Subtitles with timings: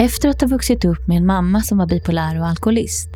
[0.00, 3.08] Efter att ha vuxit upp med en mamma som var bipolär och alkoholist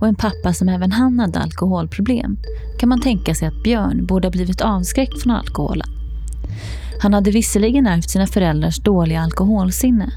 [0.00, 2.36] och en pappa som även han hade alkoholproblem
[2.78, 5.88] kan man tänka sig att Björn borde ha blivit avskräckt från alkoholen.
[7.00, 10.12] Han hade visserligen ärvt sina föräldrars dåliga alkoholsinne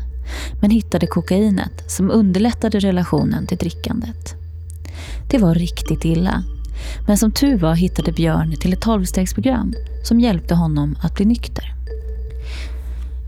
[0.62, 4.36] men hittade kokainet som underlättade relationen till drickandet.
[5.30, 6.44] Det var riktigt illa.
[7.07, 9.73] Men som tur var hittade Björn till ett tolvstegsprogram
[10.04, 11.73] som hjälpte honom att bli nykter.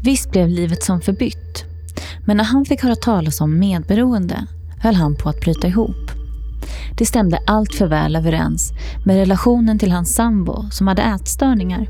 [0.03, 1.70] Visst blev livet som förbytt.
[2.25, 4.47] Men när han fick höra talas om medberoende
[4.79, 6.11] höll han på att bryta ihop.
[6.97, 8.73] Det stämde allt för väl överens
[9.05, 11.87] med relationen till hans sambo som hade ätstörningar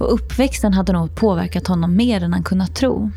[0.00, 3.10] och uppväxten hade nog påverkat honom mer än han kunnat tro.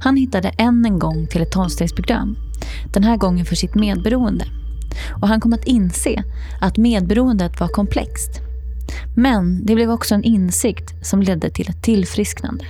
[0.00, 2.36] Han hittade än en gång till ett tolvstegsprogram,
[2.92, 4.44] den här gången för sitt medberoende.
[5.22, 6.24] Och han kom att inse
[6.60, 8.40] att medberoendet var komplext.
[9.16, 12.64] Men det blev också en insikt som ledde till ett tillfrisknande.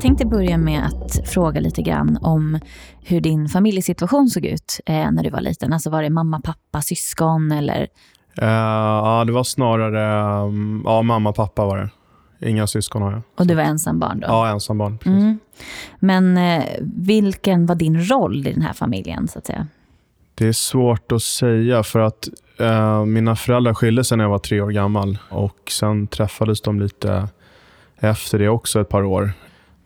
[0.00, 2.58] Jag tänkte börja med att fråga lite grann om
[3.02, 5.72] hur din familjesituation såg ut eh, när du var liten.
[5.72, 7.88] Alltså var det mamma, pappa, syskon eller?
[8.40, 12.48] Eh, ja, det var snarare um, ja, mamma pappa var det.
[12.48, 13.22] Inga syskon har jag.
[13.36, 14.26] Och du var ensam barn då?
[14.28, 14.98] Ja, ensam barn.
[14.98, 15.22] precis.
[15.22, 15.38] Mm.
[15.98, 19.66] Men eh, vilken var din roll i den här familjen så att säga?
[20.34, 22.28] Det är svårt att säga för att
[22.58, 26.80] eh, mina föräldrar skilde sig när jag var tre år gammal och sen träffades de
[26.80, 27.28] lite
[27.98, 29.32] efter det också ett par år.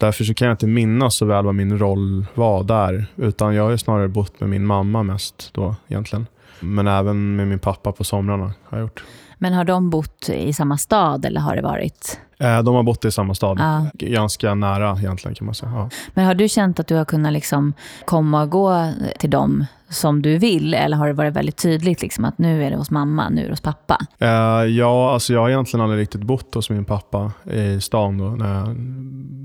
[0.05, 3.63] Därför så kan jag inte minnas så väl vad min roll var där, utan jag
[3.63, 6.27] har ju snarare bott med min mamma mest då egentligen.
[6.61, 9.05] Men även med min pappa på somrarna har jag gjort.
[9.45, 12.21] Men har de bott i samma stad eller har det varit?
[12.39, 13.87] Eh, de har bott i samma stad, Ja.
[13.95, 15.73] Ganska nära egentligen kan man säga.
[15.75, 15.91] Ja.
[16.15, 17.73] Men har du känt att du har kunnat liksom
[18.05, 20.75] komma och gå till dem som du vill?
[20.75, 23.45] Eller har det varit väldigt tydligt liksom att nu är det hos mamma, nu är
[23.45, 23.99] det hos pappa?
[24.19, 24.29] Eh,
[24.65, 28.77] ja, alltså jag har egentligen aldrig riktigt bott hos min pappa i stan då, jag,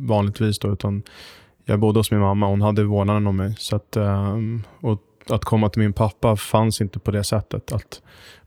[0.07, 0.59] vanligtvis.
[0.59, 1.03] Då, utan
[1.65, 3.55] jag bodde hos min mamma, hon hade vårdnaden om mig.
[3.57, 4.37] Så att, eh,
[4.81, 4.99] och
[5.31, 8.01] att komma till min pappa fanns inte på det sättet, att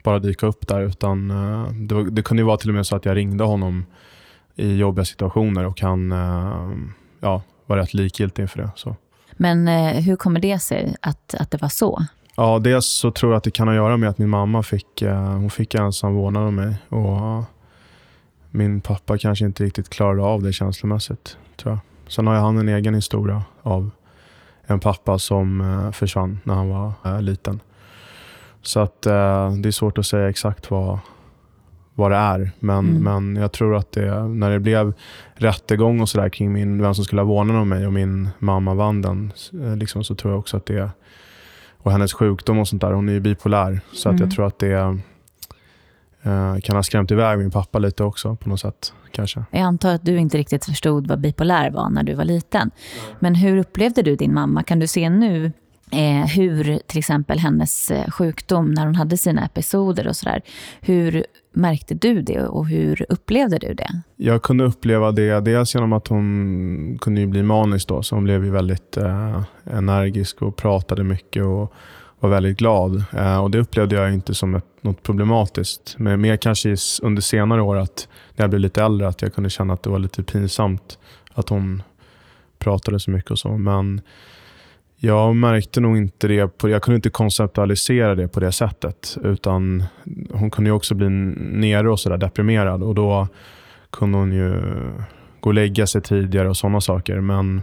[0.05, 0.81] bara dyka upp där.
[0.81, 3.45] Utan eh, det, var, det kunde ju vara till och med så att jag ringde
[3.45, 3.85] honom
[4.55, 6.71] i jobbiga situationer och han eh,
[7.21, 8.71] ja, var rätt likgiltig inför det.
[8.75, 8.97] Så.
[9.33, 12.05] Men eh, hur kommer det sig att, att det var så?
[12.37, 14.63] Ja, dels så tror jag att det kan ha att göra med att min mamma
[14.63, 16.77] fick, hon fick ensam vårdnad om mig.
[16.89, 17.45] Och
[18.51, 21.81] min pappa kanske inte riktigt klarade av det känslomässigt, tror jag.
[22.13, 23.91] Sen har jag han en egen historia av
[24.67, 27.61] en pappa som eh, försvann när han var eh, liten.
[28.63, 30.99] Så att eh, det är svårt att säga exakt vad,
[31.95, 32.51] vad det är.
[32.59, 33.03] Men, Mm.
[33.03, 34.93] men jag tror att det, när det blev
[35.35, 38.75] rättegång och sådär kring min, vem som skulle ha vårdnaden om mig och min mamma
[38.75, 39.33] vann den,
[39.77, 40.91] liksom, så tror jag också att det
[41.85, 42.93] och hennes sjukdom och sånt där.
[42.93, 43.81] Hon är ju bipolär.
[43.93, 44.27] Så att Mm.
[44.29, 44.99] jag tror att det
[46.63, 48.93] kan ha skrämt iväg min pappa lite också på något sätt.
[49.11, 49.45] Kanske.
[49.51, 52.71] Jag antar att du inte riktigt förstod vad bipolär var när du var liten.
[53.21, 54.63] Men hur upplevde du din mamma?
[54.63, 55.53] Kan du se nu
[55.93, 60.43] eh, hur till exempel hennes eh, sjukdom, när hon hade sina episoder och sådär,
[60.81, 64.03] hur märkte du det och hur upplevde du det?
[64.17, 68.03] Jag kunde uppleva det dels genom att hon kunde bli manisk då.
[68.03, 71.73] Så hon blev ju väldigt eh, energisk och pratade mycket och
[72.23, 73.05] var väldigt glad.
[73.13, 75.95] Eh, och det upplevde jag inte som ett, något problematiskt.
[75.99, 79.51] Men mer kanske under senare år, att när jag blev lite äldre, att jag kunde
[79.51, 80.99] känna att det var lite pinsamt
[81.35, 81.83] att hon
[82.59, 83.49] pratade så mycket och så.
[83.49, 84.01] Men
[84.97, 86.59] jag märkte nog inte det.
[86.59, 89.17] På, jag kunde inte konceptualisera det på det sättet.
[89.25, 89.85] Utan
[90.31, 92.83] hon kunde ju också bli nere och sådär deprimerad.
[92.83, 93.29] Och då
[93.91, 94.61] kunde hon ju
[95.41, 97.21] gå och lägga sig tidigare och sådana saker.
[97.21, 97.63] Men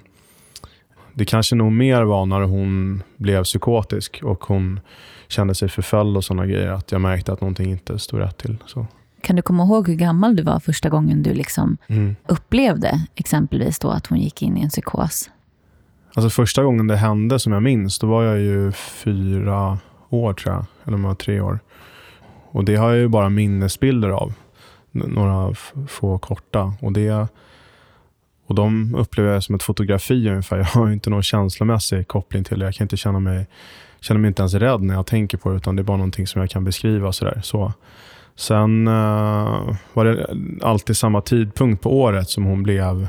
[1.20, 4.80] det kanske nog mer var när hon blev psykotisk och hon
[5.28, 6.72] kände sig förföljd och sådana grejer.
[6.72, 8.58] Att jag märkte att någonting inte stod rätt till.
[8.66, 8.88] Så.
[9.22, 12.16] Kan du komma ihåg hur gammal du var första gången du liksom Mm.
[12.28, 15.30] upplevde exempelvis då att hon gick in i en psykos?
[16.14, 19.78] Alltså första gången det hände som jag minns, då var jag ju fyra
[20.10, 20.66] år tror jag.
[20.86, 21.60] Eller om jag var tre år.
[22.52, 24.34] Och det har jag ju bara minnesbilder av.
[24.92, 25.54] Några
[25.88, 26.74] få korta.
[26.82, 27.28] Och, det,
[28.50, 30.58] och de upplever jag som ett fotografi ungefär.
[30.58, 32.66] Jag har ju inte någon känslomässig koppling till det.
[32.66, 33.48] Jag kan inte känna mig,
[34.00, 35.56] känner mig inte ens rädd när jag tänker på det.
[35.56, 37.42] Utan det är bara någonting som jag kan beskriva sådär.
[37.44, 37.74] Så,
[38.36, 40.28] Sen uh, var det
[40.62, 43.08] alltid samma tidpunkt på året som hon blev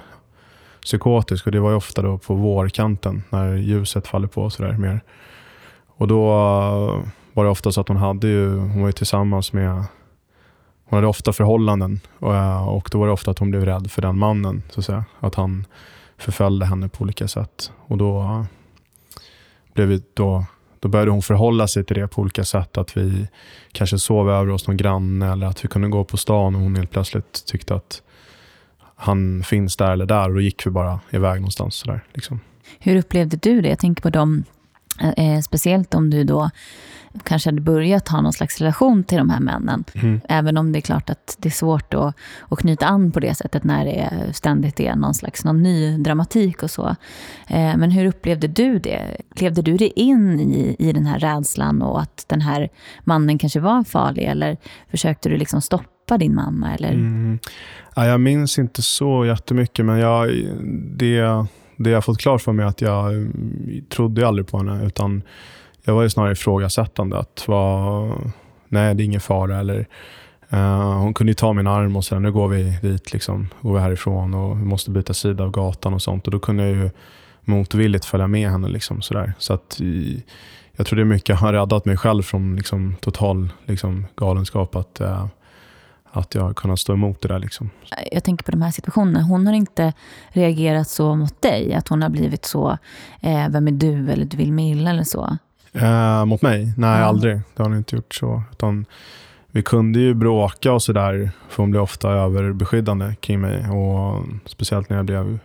[0.82, 1.46] psykotisk.
[1.46, 4.50] Och Det var ofta då på vårkanten när ljuset faller på.
[4.50, 5.00] sådär mer.
[5.96, 9.52] Och Då uh, var det ofta så att hon hade ju, hon var ju tillsammans
[9.52, 9.84] med
[10.90, 13.90] hon hade ofta förhållanden och, eh, och då var det ofta att hon blev rädd
[13.90, 14.62] för den mannen.
[14.70, 15.04] Så att, säga.
[15.20, 15.66] att han
[16.18, 17.72] förföljde henne på olika sätt.
[17.86, 18.44] Och då, eh,
[19.74, 20.44] blev vi, då
[20.80, 22.78] då började hon förhålla sig till det på olika sätt.
[22.78, 23.28] Att vi
[23.72, 26.76] kanske sov över hos någon granne eller att vi kunde gå på stan och hon
[26.76, 28.02] helt plötsligt tyckte att
[28.96, 31.74] han finns där eller där och då gick vi bara iväg någonstans.
[31.74, 32.40] Sådär, liksom.
[32.78, 33.68] Hur upplevde du det?
[33.68, 34.44] Jag tänker på dem,
[35.00, 36.50] eh, eh speciellt om du då
[37.24, 39.84] kanske hade börjat ha någon slags relation till de här männen.
[39.94, 40.20] Mm.
[40.28, 42.14] Även om det är klart att det är svårt att,
[42.48, 45.98] att knyta an på det sättet när det är, ständigt är någon slags någon ny
[45.98, 46.88] dramatik och så.
[47.48, 49.16] Eh, men hur upplevde du det?
[49.34, 52.68] Levde du dig in i, i den här rädslan och att den här
[53.04, 54.22] mannen kanske var farlig?
[54.24, 54.56] Eller
[54.90, 56.74] försökte du liksom stoppa din mamma?
[56.74, 56.92] Eller?
[56.92, 57.38] Mm.
[57.96, 60.28] Ja, jag minns inte så jättemycket, men jag,
[60.96, 61.46] det,
[61.76, 63.32] det jag fått klart för mig är att jag
[63.88, 64.86] trodde aldrig på henne.
[64.86, 65.22] utan
[65.90, 67.18] jag var ju snarare ifrågasättande.
[67.18, 68.08] Att var,
[68.68, 69.58] nej, det är ingen fara.
[69.58, 69.86] Eller,
[70.52, 73.74] uh, hon kunde ju ta min arm och säga nu går vi dit, liksom, går
[73.74, 76.26] vi härifrån och vi måste byta sida av gatan och sånt.
[76.26, 76.90] Och Då kunde jag ju
[77.44, 78.68] motvilligt följa med henne.
[78.68, 79.32] Liksom, sådär.
[79.38, 79.80] Så att,
[80.76, 84.76] jag tror det är mycket har räddat mig själv från liksom, total liksom, galenskap.
[84.76, 85.26] Att, uh,
[86.12, 87.38] att jag har kunnat stå emot det där.
[87.38, 87.70] Liksom.
[88.12, 89.22] Jag tänker på de här situationerna.
[89.22, 89.92] Hon har inte
[90.28, 91.74] reagerat så mot dig?
[91.74, 92.78] Att hon har blivit så,
[93.20, 94.10] eh, vem är du?
[94.10, 95.36] Eller du vill mig illa eller så?
[95.72, 96.72] Eh, mot mig?
[96.76, 97.08] Nej, mm.
[97.08, 97.36] aldrig.
[97.36, 98.42] Det har hon inte gjort så.
[98.52, 98.86] Utan
[99.50, 103.68] vi kunde ju bråka och sådär, för hon blev ofta överbeskyddande kring mig.
[103.68, 105.38] Och speciellt när jag blev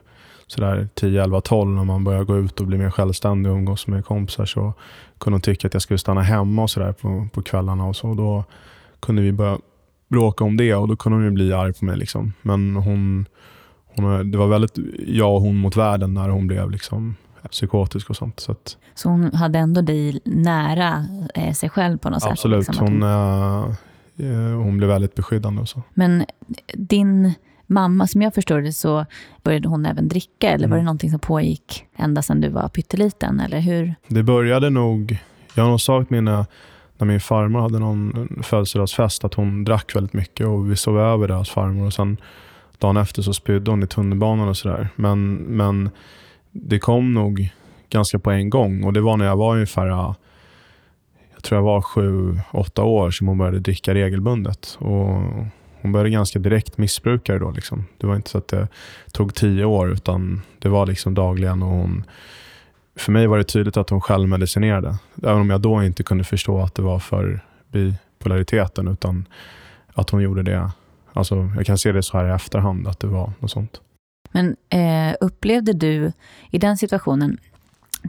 [0.48, 3.88] sådär 10, 11, 12, när man började gå ut och bli mer självständig och umgås
[3.88, 4.74] med kompisar, så
[5.18, 7.86] kunde hon tycka att jag skulle stanna hemma och sådär på, på kvällarna.
[7.86, 8.14] och så.
[8.14, 8.44] Då
[9.00, 9.58] kunde vi börja
[10.08, 11.98] bråka om det och då kunde hon ju bli arg på mig.
[11.98, 12.34] Liksom.
[12.42, 13.26] Men hon,
[13.86, 17.16] hon, det var väldigt jag och hon mot världen när hon blev liksom
[17.52, 18.40] psykotisk och sånt.
[18.40, 21.06] Så, att, så hon hade ändå dig nära
[21.36, 22.32] eh, sig själv på något sätt?
[22.32, 22.76] Absolut.
[22.78, 23.76] Hon, äh,
[24.64, 25.62] hon blev väldigt beskyddande.
[25.62, 25.82] Och så.
[25.94, 26.26] Men
[26.74, 27.34] din
[27.68, 29.06] mamma, som jag förstår det, så
[29.44, 30.50] började hon även dricka?
[30.50, 30.70] Eller mm.
[30.70, 33.40] var det någonting som pågick ända sedan du var pytteliten?
[33.40, 33.96] Eller hur?
[34.08, 35.18] Det började nog...
[35.56, 36.46] Jag har nog sagt mina
[36.98, 41.28] när min farmor hade någon födelsedagsfest att hon drack väldigt mycket och vi sov över
[41.28, 41.86] deras farmor.
[41.86, 42.18] Och sen
[42.78, 44.90] dagen efter så spydde hon i tunnelbanan och sådär.
[44.96, 45.90] Men, men
[46.58, 47.50] det kom nog
[47.90, 50.16] ganska på en gång och det var när jag var ungefär jag
[51.46, 54.78] tror jag var sju, åtta år som hon började dricka regelbundet.
[54.80, 55.08] Och
[55.82, 57.52] hon började ganska direkt missbruka det då.
[57.52, 57.86] Liksom.
[57.98, 58.68] Det var inte så att det
[59.12, 61.64] tog tio år utan det var liksom dagligen.
[61.64, 62.04] Och hon,
[62.96, 64.98] för mig var det tydligt att hon självmedicinerade.
[65.24, 67.40] Även om jag då inte kunde förstå att det var för
[67.72, 69.26] bipolariteten utan
[69.94, 70.72] att hon gjorde det.
[71.14, 73.82] Alltså, jag kan se det så här i efterhand att det var något sånt.
[74.32, 76.12] Men eh, upplevde du
[76.52, 77.38] i den situationen,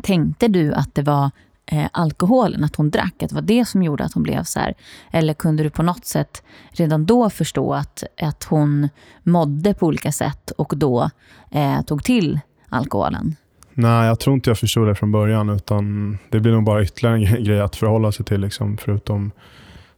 [0.03, 1.31] tänkte du att det var
[1.67, 4.61] eh, alkoholen, att hon drack, att det var det som gjorde att hon blev så
[4.61, 4.75] här?
[5.11, 8.89] Eller kunde du på något sätt redan då förstå att, att hon
[9.23, 11.11] mådde på olika sätt och då
[11.51, 13.37] eh, tog till alkoholen?
[13.79, 15.51] Nej, jag tror inte jag förstod det från början.
[15.51, 19.33] utan Det blir nog bara ytterligare en grej att förhålla sig till, liksom, förutom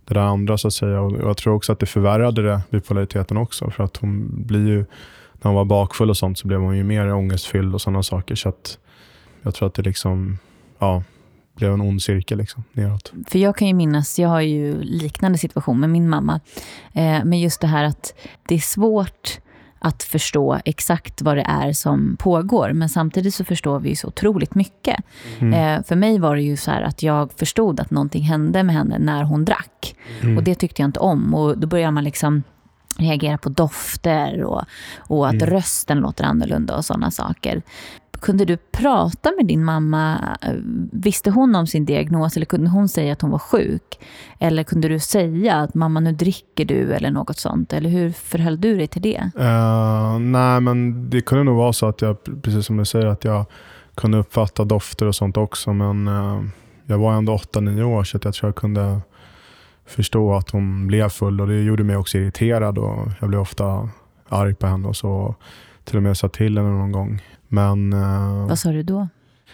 [0.04, 0.58] det där andra.
[0.58, 1.00] så att säga.
[1.00, 3.70] Och jag tror också att det förvärrade det, bipolariteten också.
[3.70, 4.84] För att hon blir ju
[5.38, 8.34] när hon var bakfull och sånt så blev hon ju mer ångestfylld och sådana saker.
[8.34, 8.78] Så att
[9.42, 10.38] jag tror att det liksom,
[10.78, 11.02] ja,
[11.56, 13.12] blev en ond cirkel liksom, neråt.
[13.28, 16.40] För jag kan ju minnas, jag har ju liknande situation med min mamma.
[16.92, 18.14] Eh, men just det här att
[18.48, 19.38] det är svårt
[19.80, 22.72] att förstå exakt vad det är som pågår.
[22.72, 24.96] Men samtidigt så förstår vi ju så otroligt mycket.
[25.38, 25.78] Mm.
[25.78, 28.98] Eh, för mig var det ju så att jag förstod att någonting hände med henne
[28.98, 29.96] när hon drack.
[30.20, 30.36] Mm.
[30.36, 31.34] Och det tyckte jag inte om.
[31.34, 32.42] Och då börjar man liksom
[32.98, 34.62] reagera på dofter och,
[34.98, 35.46] och att mm.
[35.46, 37.62] rösten låter annorlunda och sådana saker.
[38.20, 40.36] Kunde du prata med din mamma?
[40.92, 43.98] Visste hon om sin diagnos eller kunde hon säga att hon var sjuk?
[44.38, 47.72] Eller kunde du säga att mamma nu dricker du eller något sånt?
[47.72, 49.30] Eller hur förhöll du dig till det?
[49.38, 53.24] Uh, nej, men det kunde nog vara så att jag, precis som du säger, att
[53.24, 53.46] jag
[53.94, 55.72] kunde uppfatta dofter och sånt också.
[55.72, 56.44] Men uh,
[56.86, 59.00] jag var ändå 8-9 år så jag tror jag kunde
[59.88, 63.88] förstå att hon blev full och det gjorde mig också irriterad och jag blev ofta
[64.28, 65.34] arg på henne och så.
[65.84, 67.22] Till och med sa till henne någon gång.
[67.48, 69.08] Men, eh, Vad sa du då?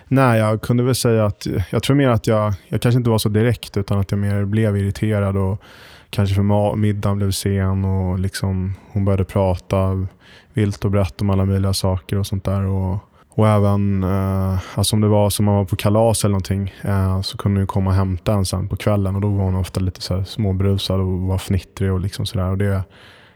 [0.08, 3.18] Nej, jag kunde väl säga att jag tror mer att jag, jag kanske inte var
[3.18, 5.62] så direkt utan att jag mer blev irriterad och
[6.10, 10.06] kanske för middagen blev sen och liksom hon började prata
[10.52, 12.62] vilt och brett om alla möjliga saker och sånt där.
[12.62, 12.98] Och,
[13.36, 17.22] Och även eh, alltså om det var som man var på kalas eller någonting eh,
[17.22, 19.80] så kunde hon komma och hämta en sen på kvällen och då var hon ofta
[19.80, 22.50] lite så här småbrusad och var fnittrig och liksom sådär.
[22.50, 22.82] Och det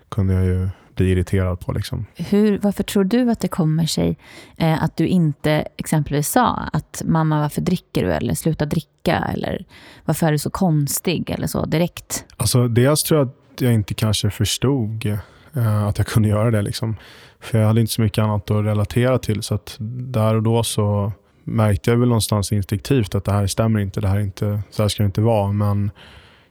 [0.09, 1.73] kunde jag ju bli irriterad på.
[1.73, 2.07] Liksom.
[2.17, 4.19] Hur, varför tror du att det kommer sig
[4.57, 9.65] eh, att du inte exempelvis sa att mamma varför dricker du eller sluta dricka eller
[10.05, 12.25] varför är du så konstig eller så direkt?
[12.37, 16.63] Alltså dels tror jag att jag inte kanske förstod eh, att jag kunde göra det.
[16.63, 16.97] Liksom.
[17.41, 19.43] För jag hade inte så mycket annat att relatera till.
[19.43, 21.13] Så att där och då så
[21.45, 24.01] märkte jag väl någonstans instinktivt att det här stämmer inte.
[24.01, 25.53] Det här inte, så här ska det inte vara.
[25.53, 25.91] Men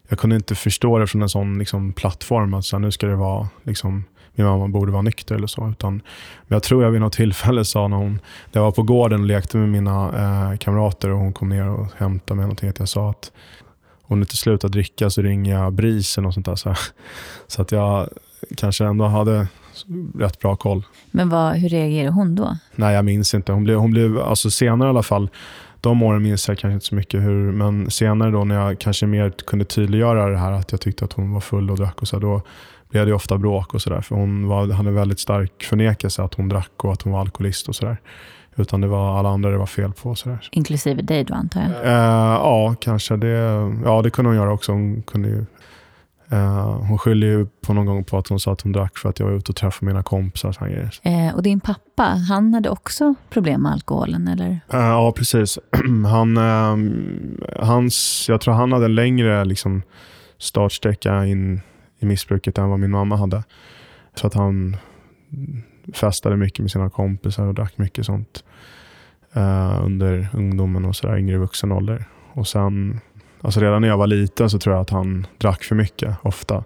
[0.07, 2.53] jag kunde inte förstå det från en sån liksom, plattform.
[2.53, 4.03] Att så här, nu ska det vara liksom,
[4.35, 5.69] min mamma borde vara nykter eller så.
[5.69, 5.93] Utan,
[6.47, 9.19] men jag tror jag vid något tillfälle sa när, hon, när jag var på gården
[9.19, 10.07] och lekte med mina
[10.51, 12.69] eh, kamrater och hon kom ner och hämtade mig någonting.
[12.69, 13.31] Att jag sa att
[14.01, 16.55] om du inte slutar dricka så ringer jag BRIS eller något sånt där.
[16.55, 16.75] Så,
[17.47, 18.09] så att jag
[18.57, 19.47] kanske ändå hade
[20.19, 20.85] rätt bra koll.
[21.11, 22.57] Men vad, hur reagerade hon då?
[22.75, 23.51] Nej, jag minns inte.
[23.51, 25.29] Hon blev, hon blev alltså senare i alla fall,
[25.81, 29.05] de åren minns jag kanske inte så mycket hur, men senare då när jag kanske
[29.05, 32.07] mer kunde tydliggöra det här att jag tyckte att hon var full och drack och
[32.07, 32.41] så, då
[32.89, 34.01] blev det ofta bråk och sådär.
[34.01, 37.67] För hon var, hade väldigt stark förnekelse att hon drack och att hon var alkoholist
[37.69, 37.97] och sådär.
[38.55, 40.15] Utan det var alla andra det var fel på.
[40.15, 40.49] Sådär.
[40.51, 41.69] Inklusive dig då antar jag?
[41.69, 43.15] Uh, ja, kanske.
[43.15, 43.27] Det,
[43.85, 44.71] ja, det kunde hon göra också.
[44.71, 45.45] Hon kunde ju
[46.33, 49.09] Uh, hon skyller ju på någon gång på att hon sa att hon drack för
[49.09, 50.57] att jag var ute och träffade mina kompisar.
[50.59, 54.49] Och, uh, och din pappa, han hade också problem med alkoholen eller?
[54.49, 55.59] Uh, ja, precis.
[56.05, 59.81] han, ehm, hans, jag tror han hade en längre liksom,
[60.37, 61.61] startsträcka in
[61.99, 63.43] i missbruket än vad min mamma hade.
[64.15, 64.77] Så att han
[65.93, 68.43] festade mycket med sina kompisar och drack mycket sånt
[69.81, 72.05] under ungdomen och sådär, yngre vuxen ålder.
[72.33, 72.99] Och sen
[73.41, 76.63] Alltså redan när jag var liten så tror jag att han drack för mycket, ofta.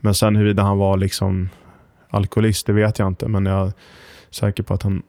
[0.00, 1.48] Men sen huruvida han var liksom
[2.10, 3.28] alkoholist, det vet jag inte.
[3.28, 3.72] Men jag är
[4.30, 5.02] säker på att han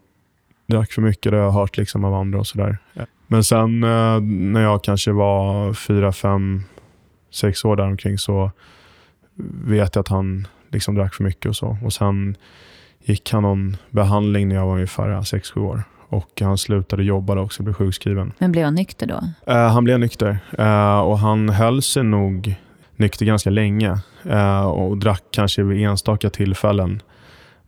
[0.67, 1.31] drack för mycket.
[1.31, 2.77] Det har jag hört liksom av andra och sådär.
[3.27, 6.63] Men sen eh, när jag kanske var fyra, fem,
[7.31, 8.51] sex år däromkring så
[9.65, 11.77] vet jag att han liksom drack för mycket och så.
[11.83, 12.35] Och sen
[13.03, 15.83] gick han någon behandling när jag var ungefär sex, sju år.
[16.09, 18.33] Och han slutade jobba också och blev sjukskriven.
[18.39, 19.19] Men blev han nykter då?
[19.53, 20.39] Uh, han blev nykter.
[20.59, 22.55] Uh, och han höll sig nog
[22.95, 23.97] nykter ganska länge.
[24.25, 27.01] Uh, och drack kanske vid enstaka tillfällen.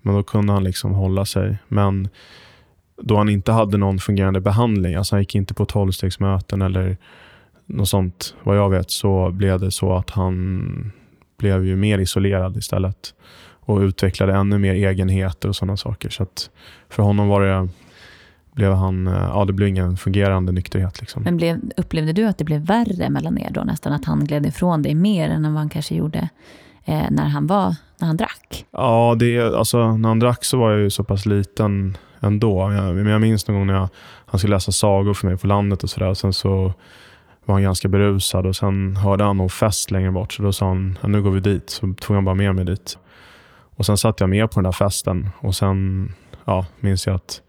[0.02, 1.58] Men då kunde han liksom hålla sig.
[1.68, 2.10] Men
[3.02, 6.98] då han inte hade någon fungerande behandling, alltså han gick inte på tolvstegsmöten eller
[7.66, 10.92] något sånt, vad jag vet, så blev det så att han
[11.38, 13.14] blev ju mer isolerad istället
[13.60, 16.10] och utvecklade ännu mer egenheter och sådana saker.
[16.10, 16.50] Så att
[16.90, 17.70] för honom var det
[18.54, 21.02] blev han, eh, ja, det blev ingen fungerande nykterhet.
[21.02, 21.24] Liksom.
[21.24, 23.62] Men blev, upplevde du att det blev värre mellan er då?
[23.64, 26.30] Nästan att han gled ifrån dig mer än vad han kanske gjorde
[26.86, 28.66] eh, när, han var, när han drack?
[28.72, 32.72] Ja, det, alltså, när han drack så var jag ju så pass liten ändå.
[32.74, 33.90] Jag, men jag minns någon gång när jag,
[34.26, 36.14] han skulle läsa sagor för mig på landet och sådär.
[36.14, 36.74] Sen så
[37.46, 40.34] var han ganska berusad och sen hörde han någon fest längre bort.
[40.34, 41.70] Så då sa han, nu går vi dit.
[41.70, 42.98] Så tog han bara med mig dit.
[43.76, 46.12] Och sen satt jag med på den där festen och sen
[46.46, 47.42] ja, minns jag att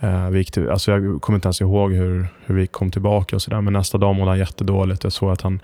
[0.00, 3.36] Eh, vi gick till, alltså jag kommer inte ens ihåg hur, hur vi kom tillbaka
[3.36, 3.60] och sådär.
[3.60, 5.04] Men nästa dag mådde han jättedåligt.
[5.04, 5.60] Jag såg att han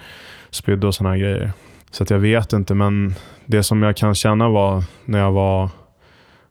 [0.51, 1.53] spydde och sådana grejer.
[1.91, 3.15] Så att jag vet inte, men
[3.47, 5.71] det som jag kan känna var när jag var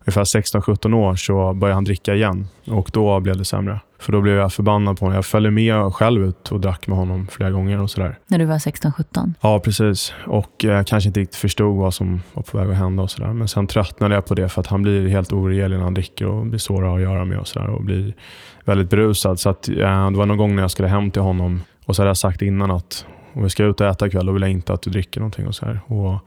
[0.06, 2.48] ungefär 16-17 år så började han dricka igen.
[2.68, 3.80] Och då blev det sämre.
[4.00, 5.16] För då blev jag förbannad på honom.
[5.16, 7.82] Jag följde med själv ut och drack med honom flera gånger.
[7.82, 8.18] och sådär.
[8.28, 9.34] När du var 16-17?
[9.42, 10.14] Ja, precis.
[10.26, 13.04] Och jag eh, kanske inte riktigt förstod vad som var på väg att hända.
[13.04, 13.34] och sådär.
[13.34, 16.26] Men sen tröttnade jag på det för att han blir helt oregelig när han dricker
[16.26, 18.14] och blir svår att ha att göra med och, sådär, och blir
[18.66, 19.40] väldigt berusad.
[19.40, 22.02] Så att, ja, det var någon gång när jag skulle hem till honom och så
[22.02, 24.52] hade jag sagt innan att om vi ska ut och äta ikväll, då vill jag
[24.52, 25.48] inte att du dricker någonting.
[25.48, 25.80] Och så här.
[25.86, 26.20] Och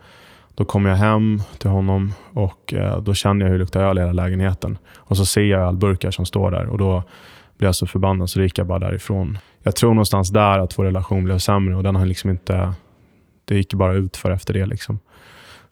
[0.58, 3.98] då kommer jag hem till honom och eh, då känner jag hur det luktar öl
[3.98, 4.78] i hela lägenheten.
[4.96, 7.02] Och så ser jag ölburkar som står där och då
[7.58, 9.38] blir jag så förbannad så gick jag bara därifrån.
[9.62, 12.72] Jag tror någonstans där att vår relation blev sämre och den har liksom inte...
[13.44, 14.66] Det gick bara ut för efter det.
[14.66, 14.98] Liksom.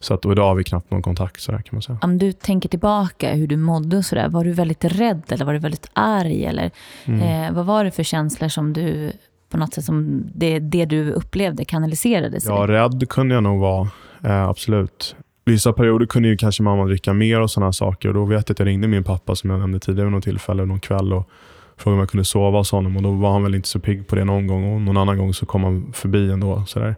[0.01, 1.41] Så att, och idag har vi knappt någon kontakt.
[1.41, 1.99] Så kan man säga.
[2.03, 5.45] Om du tänker tillbaka hur du mådde, och så där, var du väldigt rädd eller
[5.45, 6.45] var du väldigt arg?
[6.45, 6.71] Eller,
[7.05, 7.21] mm.
[7.21, 9.13] eh, vad var det för känslor som du
[9.51, 12.45] på något sätt som det, det du upplevde kanaliserades?
[12.47, 13.91] Ja, rädd kunde jag nog vara.
[14.25, 15.17] Eh, absolut.
[15.45, 18.09] Vissa perioder kunde ju kanske mamma dricka mer och sådana saker.
[18.09, 20.25] Och då vet jag att jag ringde min pappa som jag nämnde tidigare vid något
[20.25, 21.29] tillfälle, någon kväll och
[21.77, 22.97] frågade om jag kunde sova hos honom.
[22.97, 25.19] Och då var han väl inte så pigg på det någon gång och någon annan
[25.19, 26.65] gång så kom han förbi ändå.
[26.67, 26.97] Sådär.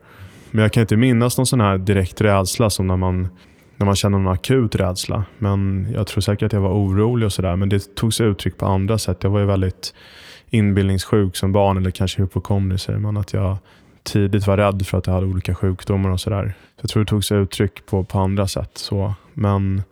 [0.51, 3.29] Men jag kan inte minnas någon sån här direkt rädsla som när man,
[3.77, 5.25] när man känner någon akut rädsla.
[5.39, 7.57] Men jag tror säkert att jag var orolig och sådär.
[7.57, 9.19] Men det tog sig uttryck på andra sätt.
[9.23, 9.95] Jag var ju väldigt
[10.51, 13.17] inbildningssjuk som barn, eller kanske hypokondri säger man.
[13.17, 13.57] Att jag
[14.09, 16.55] tidigt var rädd för att jag hade olika sjukdomar och sådär.
[16.81, 18.71] Jag tror det tog sig uttryck på, på andra sätt.
[18.75, 19.15] Så.
[19.35, 19.83] Men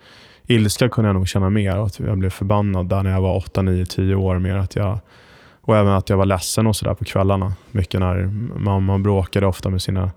[0.47, 1.77] ilska kunde jag nog känna mer.
[1.77, 4.39] Att jag blev förbannad där när jag var 8, 9, 10 år.
[4.39, 4.99] Mer att jag,
[5.61, 7.53] och även att jag var ledsen och sådär på kvällarna.
[7.71, 8.27] Mycket när
[8.59, 10.11] mamma bråkade ofta med sina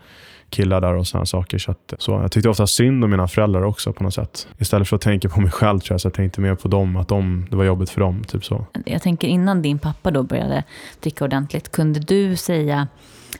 [0.49, 1.57] killar där och sådana saker.
[1.57, 4.47] Så, att, så jag tyckte ofta synd om mina föräldrar också på något sätt.
[4.57, 6.97] Istället för att tänka på mig själv tror jag, så jag tänkte mer på dem,
[6.97, 8.23] att de, det var jobbigt för dem.
[8.23, 8.65] Typ så.
[8.85, 10.63] Jag tänker innan din pappa då började
[10.99, 12.87] dricka ordentligt, kunde du säga,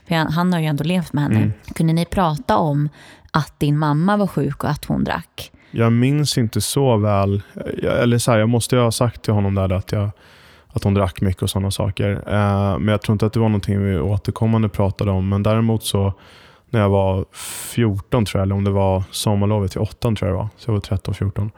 [0.08, 1.52] för han har ju ändå levt med henne, mm.
[1.74, 2.88] kunde ni prata om
[3.30, 5.52] att din mamma var sjuk och att hon drack?
[5.70, 7.42] Jag minns inte så väl.
[7.82, 10.10] Eller så här, jag måste ju ha sagt till honom där att, jag,
[10.68, 12.10] att hon drack mycket och sådana saker.
[12.26, 15.28] Eh, men jag tror inte att det var någonting vi återkommande pratade om.
[15.28, 16.14] Men däremot så
[16.70, 20.38] när jag var 14 tror jag, eller om det var sommarlovet i åttan tror jag
[20.38, 20.48] det var.
[20.56, 21.50] Så jag var 13-14.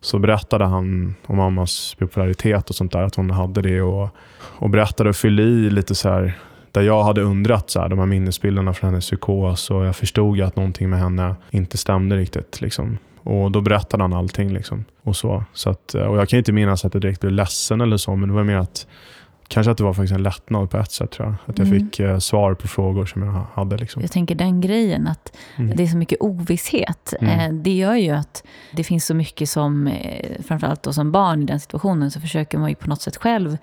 [0.00, 3.82] Så berättade han om mammas bipolaritet och sånt där, att hon hade det.
[3.82, 4.08] Och,
[4.40, 6.38] och berättade och fyllde i lite så här,
[6.72, 9.70] där jag hade undrat så här, de här minnesbilderna från hennes psykos.
[9.70, 12.60] Och jag förstod att någonting med henne inte stämde riktigt.
[12.60, 12.98] Liksom.
[13.22, 14.52] Och då berättade han allting.
[14.52, 14.84] Liksom.
[15.02, 15.44] Och så.
[15.52, 18.28] så att, och jag kan inte minnas att jag direkt blev ledsen eller så, men
[18.28, 18.86] det var mer att
[19.50, 21.34] Kanske att det var faktiskt en lättnad på ett sätt tror jag.
[21.46, 21.80] Att jag mm.
[21.80, 23.76] fick eh, svar på frågor som jag hade.
[23.76, 24.02] Liksom.
[24.02, 25.76] Jag tänker den grejen att mm.
[25.76, 27.14] det är så mycket ovisshet.
[27.20, 27.40] Mm.
[27.40, 31.42] Eh, det gör ju att det finns så mycket som, eh, framförallt då som barn
[31.42, 33.56] i den situationen, så försöker man ju på något sätt själv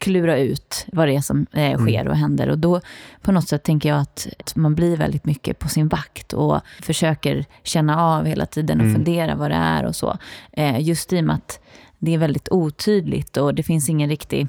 [0.00, 1.86] klura ut vad det är som eh, mm.
[1.86, 2.48] sker och händer.
[2.48, 2.80] Och då
[3.22, 7.44] på något sätt tänker jag att man blir väldigt mycket på sin vakt och försöker
[7.62, 8.94] känna av hela tiden och mm.
[8.94, 10.18] fundera vad det är och så.
[10.52, 11.60] Eh, just i och med att
[11.98, 14.48] det är väldigt otydligt och det finns ingen riktig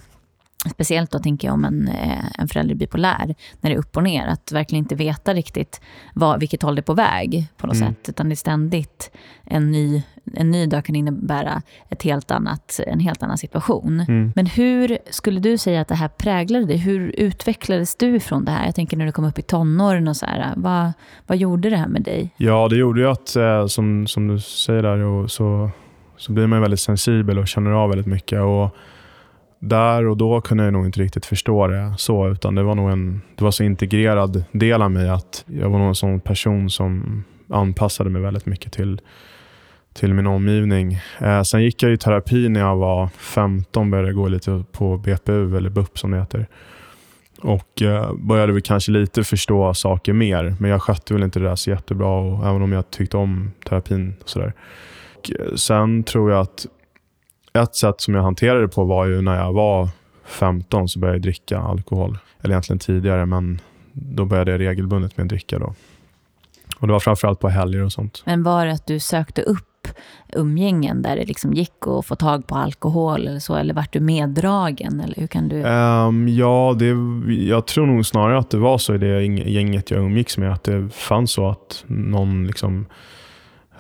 [0.69, 3.97] Speciellt då tänker jag om en, eh, en förälder är bipolär, när det är upp
[3.97, 4.27] och ner.
[4.27, 5.81] Att verkligen inte veta riktigt
[6.13, 7.89] vad, vilket håll det är på väg på något mm.
[7.89, 8.09] sätt.
[8.09, 9.11] Utan det är ständigt
[9.43, 10.03] en ny,
[10.33, 13.99] en ny dag kan innebära ett helt annat, en helt annan situation.
[13.99, 14.31] Mm.
[14.35, 16.77] Men hur skulle du säga att det här präglade dig?
[16.77, 18.65] Hur utvecklades du från det här?
[18.65, 20.53] Jag tänker när du kom upp i tonåren och så här.
[20.55, 20.91] Vad,
[21.27, 22.29] vad gjorde det här med dig?
[22.37, 25.69] Ja, det gjorde ju att, eh, som, som du säger där, så,
[26.17, 28.41] så blir man väldigt sensibel och känner av väldigt mycket.
[28.41, 28.75] Och
[29.61, 32.91] där och då kunde jag nog inte riktigt förstå det så, utan det var nog
[32.91, 36.69] en det var så integrerad del av mig att jag var nog en sån person
[36.69, 39.01] som anpassade mig väldigt mycket till,
[39.93, 40.99] till min omgivning.
[41.19, 45.57] Eh, sen gick jag i terapi när jag var 15, började gå lite på BPU,
[45.57, 46.47] eller BUP som det heter.
[47.41, 51.45] Och eh, började väl kanske lite förstå saker mer, men jag skötte väl inte det
[51.45, 54.13] där så jättebra, och, även om jag tyckte om terapin.
[54.21, 54.53] Och sådär.
[55.15, 56.67] Och, eh, sen tror jag att
[57.53, 59.89] ett sätt som jag hanterade det på var ju när jag var
[60.25, 62.17] 15 så började jag dricka alkohol.
[62.41, 63.59] Eller egentligen tidigare, men
[63.93, 65.59] då började jag regelbundet med att dricka.
[65.59, 65.73] Då.
[66.77, 68.23] Och Det var framförallt på helger och sånt.
[68.25, 69.87] Men var det att du sökte upp
[70.33, 73.55] umgängen där det liksom gick att få tag på alkohol eller så?
[73.55, 74.99] Eller vart du meddragen?
[74.99, 75.63] Eller hur kan du...
[75.63, 76.95] Um, ja, det,
[77.45, 80.53] jag tror nog snarare att det var så i det gänget jag umgicks med.
[80.53, 82.85] Att det fanns så att någon liksom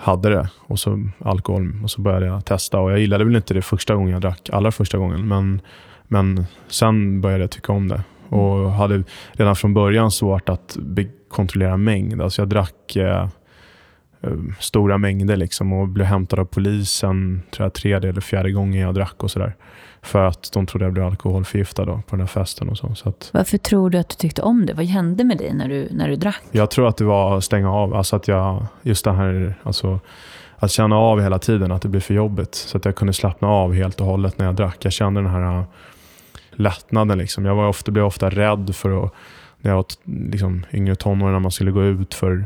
[0.01, 2.79] hade det och så alkohol och så började jag testa.
[2.79, 5.27] Och Jag gillade väl inte det första gången jag drack, allra första gången.
[5.27, 5.61] Men,
[6.07, 8.03] men sen började jag tycka om det.
[8.29, 10.77] Och hade redan från början svårt att
[11.29, 12.21] kontrollera mängd.
[12.21, 13.27] Alltså jag drack eh,
[14.21, 18.81] eh, stora mängder liksom och blev hämtad av polisen tror jag, tredje eller fjärde gången
[18.81, 19.23] jag drack.
[19.23, 19.55] och sådär.
[20.03, 22.69] För att de trodde jag blev alkoholförgiftad då, på den här festen.
[22.69, 22.95] och så.
[22.95, 24.73] så att, Varför tror du att du tyckte om det?
[24.73, 26.41] Vad hände med dig när du, när du drack?
[26.51, 27.95] Jag tror att det var att stänga av.
[27.95, 29.99] Alltså att jag, just det här, alltså,
[30.57, 32.55] att känna av hela tiden, att det blir för jobbigt.
[32.55, 34.85] Så att jag kunde slappna av helt och hållet när jag drack.
[34.85, 35.63] Jag kände den här äh,
[36.51, 37.17] lättnaden.
[37.17, 37.45] Liksom.
[37.45, 39.13] Jag var ofta, blev ofta rädd för att,
[39.57, 42.45] när jag var liksom, yngre tonåring, när man skulle gå ut för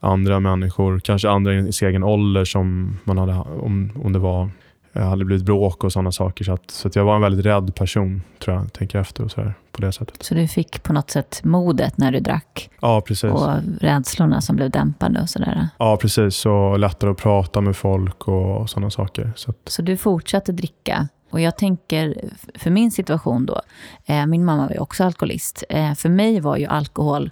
[0.00, 4.50] andra människor, kanske andra i sin egen ålder som man hade, om, om det var
[4.94, 6.44] jag hade blivit bråk och sådana saker.
[6.44, 9.30] Så, att, så att jag var en väldigt rädd person, tror jag, tänker efter och
[9.30, 10.22] så här, på det sättet.
[10.22, 12.70] Så du fick på något sätt modet när du drack?
[12.80, 13.30] Ja, precis.
[13.30, 15.68] Och rädslorna som blev dämpade och sådär?
[15.78, 16.46] Ja, precis.
[16.46, 19.32] Och lättare att prata med folk och sådana saker.
[19.36, 19.58] Så, att...
[19.66, 21.08] så du fortsatte dricka?
[21.30, 23.60] Och jag tänker, för min situation då,
[24.06, 25.64] eh, min mamma var ju också alkoholist.
[25.68, 27.30] Eh, för mig var ju alkohol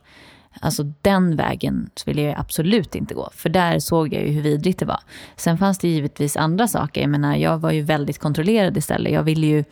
[0.60, 3.30] Alltså den vägen ville jag absolut inte gå.
[3.34, 5.00] För där såg jag ju hur vidrigt det var.
[5.36, 7.00] Sen fanns det givetvis andra saker.
[7.00, 9.12] Jag menar, jag var ju väldigt kontrollerad istället.
[9.12, 9.64] Jag ville ju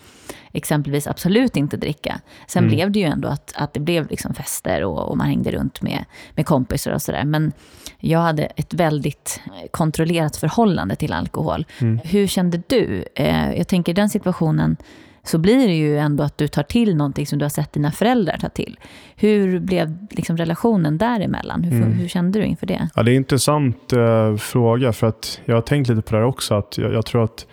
[0.52, 2.20] exempelvis absolut inte dricka.
[2.46, 2.74] Sen mm.
[2.74, 5.82] blev det ju ändå att, att det blev liksom fester och, och man hängde runt
[5.82, 7.24] med, med kompisar och sådär.
[7.24, 7.52] Men
[7.98, 9.40] jag hade ett väldigt
[9.70, 11.66] kontrollerat förhållande till alkohol.
[11.80, 12.00] Mm.
[12.04, 13.04] Hur kände du?
[13.14, 14.76] Eh, jag tänker den situationen
[15.22, 17.92] så blir det ju ändå att du tar till någonting som du har sett dina
[17.92, 18.78] föräldrar ta till.
[19.16, 21.64] Hur blev liksom relationen däremellan?
[21.64, 21.92] Hur, mm.
[21.92, 22.88] hur kände du inför det?
[22.94, 26.20] Ja, det är en intressant uh, fråga, för att jag har tänkt lite på det
[26.20, 26.54] här också.
[26.54, 27.46] Att jag, jag, tror att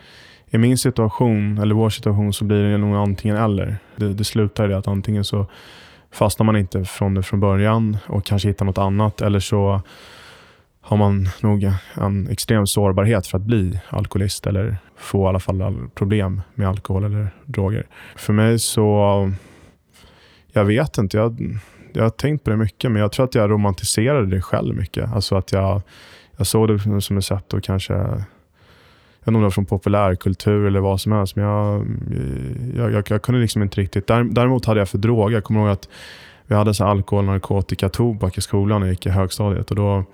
[0.49, 3.77] i min situation, eller vår situation, så blir det nog antingen eller.
[3.95, 5.45] Det, det slutar i att antingen så
[6.11, 9.81] fastnar man inte från det från början och kanske hittar något annat, eller så
[10.87, 15.89] har man nog en extrem sårbarhet för att bli alkoholist eller få i alla fall
[15.95, 17.87] problem med alkohol eller droger.
[18.15, 19.31] För mig så,
[20.51, 21.17] jag vet inte.
[21.17, 21.59] Jag,
[21.93, 25.13] jag har tänkt på det mycket, men jag tror att jag romantiserade det själv mycket.
[25.13, 25.81] Alltså att jag,
[26.37, 29.65] jag såg det som ett sätt att kanske jag vet inte om det var från
[29.65, 31.87] populärkultur eller vad som helst, men jag,
[32.75, 34.07] jag, jag, jag kunde liksom inte riktigt.
[34.07, 35.35] Däremot hade jag för droger.
[35.35, 35.89] Jag kommer ihåg att
[36.45, 39.69] vi hade så alkohol, narkotika, tobak i skolan när jag gick i högstadiet.
[39.69, 40.05] Och då,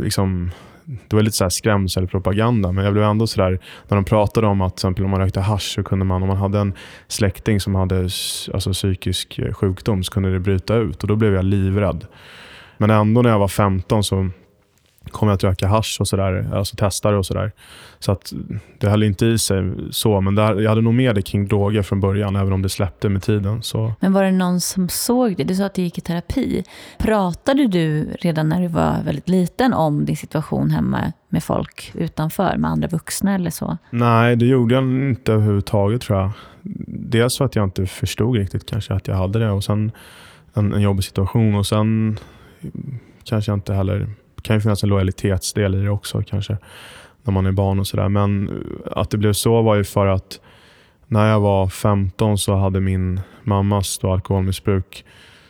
[0.00, 0.50] liksom,
[0.84, 3.58] det var lite så här skrämselpropaganda, men jag blev ändå sådär,
[3.88, 6.28] när de pratade om att till exempel om man rökte hash så kunde man, om
[6.28, 6.72] man hade en
[7.08, 7.96] släkting som hade
[8.52, 12.06] alltså, psykisk eh, sjukdom så kunde det bryta ut och då blev jag livrädd.
[12.78, 14.30] Men ändå när jag var 15 så
[15.10, 17.52] kom jag att röka hash och sådär, alltså testade och sådär.
[17.98, 18.32] Så att
[18.78, 21.82] det höll inte i sig så, men där, jag hade nog med det kring droger
[21.82, 23.62] från början, även om det släppte med tiden.
[23.62, 23.92] Så.
[24.00, 25.44] Men var det någon som såg det?
[25.44, 26.64] Du sa att du gick i terapi.
[26.98, 32.56] Pratade du redan när du var väldigt liten om din situation hemma med folk utanför,
[32.56, 33.78] med andra vuxna eller så?
[33.90, 36.30] Nej, det gjorde jag inte överhuvudtaget tror jag.
[36.86, 39.92] Dels för att jag inte förstod riktigt kanske att jag hade det och sen
[40.54, 42.18] en, en jobbig situation och sen
[43.24, 44.08] kanske jag inte heller
[44.42, 46.56] kan ju finnas en lojalitetsdel i det också kanske,
[47.22, 48.08] när man är barn och sådär.
[48.08, 48.54] Men eh,
[48.98, 50.40] att det blev så var ju för att
[51.06, 55.04] när jag var 15 så hade min mammas då alkoholmissbruk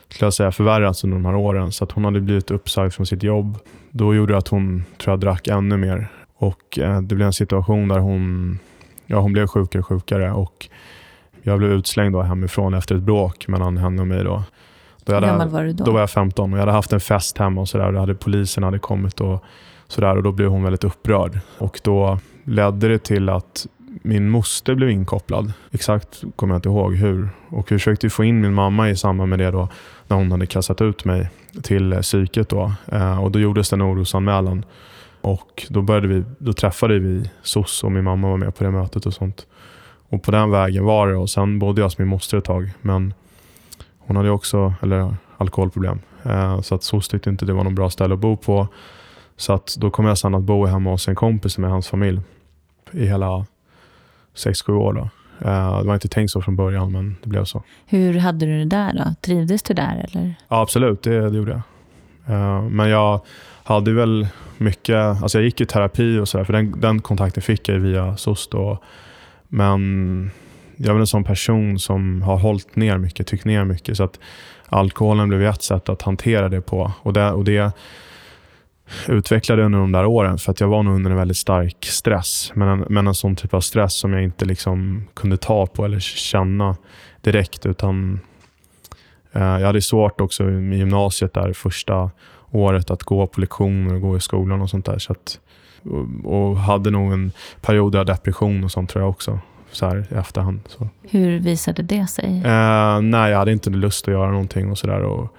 [0.09, 1.71] skulle jag säga, förvärrats under de här åren.
[1.71, 3.57] Så att hon hade blivit uppsagd från sitt jobb.
[3.91, 6.07] Då gjorde det att hon tror jag, drack ännu mer.
[6.35, 8.59] Och eh, Det blev en situation där hon,
[9.05, 10.31] ja, hon blev sjukare och sjukare.
[10.31, 10.69] Och
[11.41, 14.23] jag blev utslängd då hemifrån efter ett bråk mellan henne och mig.
[14.23, 14.43] Då.
[15.05, 15.83] Hur gammal var du då?
[15.83, 17.93] Då var jag 15 och jag hade haft en fest hemma och sådär.
[17.93, 19.43] Hade, polisen hade kommit och
[19.87, 21.39] sådär och då blev hon väldigt upprörd.
[21.57, 23.67] Och då ledde det till att
[24.01, 25.53] min moster blev inkopplad.
[25.71, 27.29] Exakt kommer jag inte ihåg hur.
[27.49, 29.67] Och vi försökte få in min mamma i samband med det då,
[30.07, 31.29] när hon hade kastat ut mig
[31.63, 32.49] till psyket.
[32.49, 32.71] Då.
[32.91, 34.65] Eh, och då gjordes en orosanmälan.
[35.21, 38.71] Och då, började vi, då träffade vi SOS och min mamma var med på det
[38.71, 39.47] mötet och sånt.
[40.09, 41.15] Och på den vägen var det.
[41.15, 42.71] Och Sen bodde jag hos min moster ett tag.
[42.81, 43.13] Men
[44.05, 45.99] hon hade också eller, alkoholproblem.
[46.23, 48.67] Eh, så att SOS tyckte inte det var något bra ställe att bo på.
[49.37, 52.21] Så att då kom jag sen att bo hemma hos en kompis med hans familj
[52.91, 53.45] i hela
[54.35, 54.93] 6-7 år.
[54.93, 55.09] Då.
[55.49, 57.63] Eh, det var inte tänkt så från början, men det blev så.
[57.85, 59.15] Hur hade du det där då?
[59.21, 60.05] Trivdes du där?
[60.09, 60.35] Eller?
[60.47, 61.03] Ja, absolut.
[61.03, 61.61] Det, det gjorde jag.
[62.35, 63.21] Eh, men jag
[63.63, 64.95] hade väl mycket...
[64.95, 68.47] Alltså jag gick i terapi och sådär, för den, den kontakten fick jag via SOS.
[68.47, 68.77] Då.
[69.47, 70.31] Men
[70.77, 73.97] jag är en sån person som har hållit ner mycket, tyckt ner mycket.
[73.97, 74.19] Så att
[74.65, 76.91] alkoholen blev ett sätt att hantera det på.
[77.01, 77.73] Och det, och det
[79.07, 82.51] utvecklade under de där åren för att jag var nog under en väldigt stark stress.
[82.55, 85.85] Men en, men en sån typ av stress som jag inte liksom kunde ta på
[85.85, 86.75] eller känna
[87.21, 87.65] direkt.
[87.65, 88.19] utan
[89.31, 92.11] eh, Jag hade svårt också i gymnasiet där första
[92.51, 94.99] året att gå på lektioner och gå i skolan och sånt där.
[94.99, 95.39] Så att,
[96.25, 97.31] och, och hade nog en
[97.61, 99.39] period av depression och sånt tror jag också
[99.75, 100.59] så här i efterhand.
[100.67, 100.87] Så.
[101.01, 102.41] Hur visade det sig?
[102.45, 105.03] Eh, nej, jag hade inte lust att göra någonting och sådär.
[105.03, 105.35] Och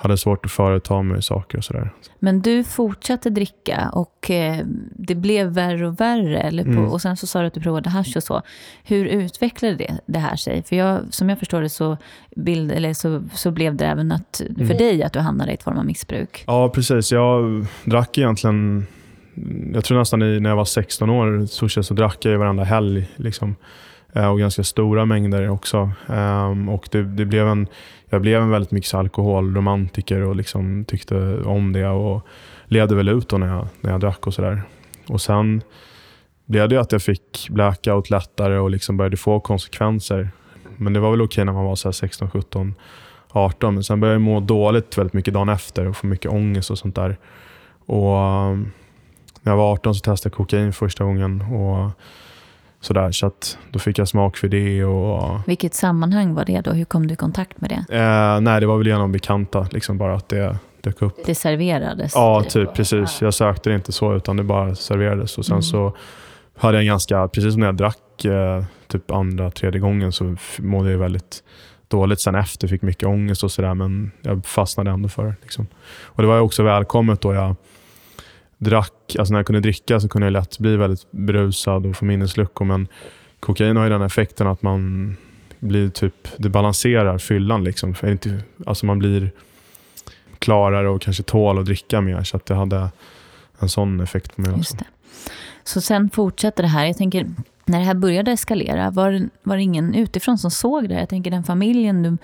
[0.00, 1.90] hade svårt att företa mig saker och sådär.
[2.18, 4.58] Men du fortsatte dricka och eh,
[4.92, 6.40] det blev värre och värre.
[6.40, 6.88] Eller på, mm.
[6.88, 8.42] Och sen så sa du att du provade hash och så.
[8.84, 10.62] Hur utvecklade det, det här sig?
[10.62, 11.96] För jag, som jag förstår det så,
[12.36, 14.76] bild, eller så, så blev det även att, för mm.
[14.76, 16.44] dig att du hamnade i ett form av missbruk.
[16.46, 17.12] Ja, precis.
[17.12, 18.86] Jag drack egentligen
[19.74, 23.08] jag tror nästan i, när jag var 16 år så, så drack jag varenda helg.
[23.16, 23.56] Liksom.
[24.12, 25.90] Eh, och ganska stora mängder också.
[26.06, 27.66] Um, och det, det, blev en,
[28.10, 31.88] jag blev en väldigt mycket alkoholromantiker och liksom tyckte om det.
[31.88, 32.26] Och
[32.66, 34.62] levde väl ut då när jag, när jag drack och sådär.
[35.08, 35.62] Och sen
[36.46, 40.30] blev det att jag fick blackout lättare och liksom började få konsekvenser.
[40.76, 42.74] Men det var väl okej när man var så 16, 17,
[43.28, 43.74] 18.
[43.74, 46.78] Men sen började jag må dåligt väldigt mycket dagen efter och få mycket ångest och
[46.78, 47.16] sånt där.
[47.86, 48.72] Och um,
[49.42, 51.40] när jag var 18 så testade jag kokain första gången.
[51.40, 51.90] Och
[52.80, 54.84] sådär, så att då fick jag smak för det.
[54.84, 56.70] Och, Vilket sammanhang var det då?
[56.70, 57.96] Hur kom du i kontakt med det?
[57.96, 59.66] Eh, nej, det var väl genom bekanta.
[59.70, 61.16] Liksom bara att det dök upp.
[61.26, 62.12] Det serverades?
[62.14, 63.22] Ja, typ, typ precis.
[63.22, 65.38] Jag sökte det inte så, utan det bara serverades.
[65.38, 65.62] Och sen mm.
[65.62, 65.96] så
[66.56, 70.36] hade jag en ganska, precis som när jag drack eh, typ andra, tredje gången så
[70.58, 71.42] mådde jag väldigt
[71.88, 72.68] dåligt sen efter.
[72.68, 75.34] Fick mycket ångest och sådär, men jag fastnade ändå för det.
[75.42, 75.66] Liksom.
[76.04, 77.56] Och det var också välkommet då jag
[78.58, 82.04] drack, alltså när jag kunde dricka så kunde jag lätt bli väldigt berusad och få
[82.04, 82.64] minnesluckor.
[82.64, 82.88] Men
[83.40, 85.16] kokain har ju den effekten att man
[85.60, 87.64] blir typ, det balanserar fyllan.
[87.64, 87.94] Liksom.
[88.66, 89.30] Alltså man blir
[90.38, 92.22] klarare och kanske tål att dricka mer.
[92.22, 92.90] Så att det hade
[93.58, 94.76] en sån effekt på mig också.
[95.64, 96.86] Så sen fortsätter det här.
[96.86, 97.26] Jag tänker,
[97.68, 100.94] när det här började eskalera, var, var det ingen utifrån som såg det?
[100.94, 102.16] Jag tänker den familjen du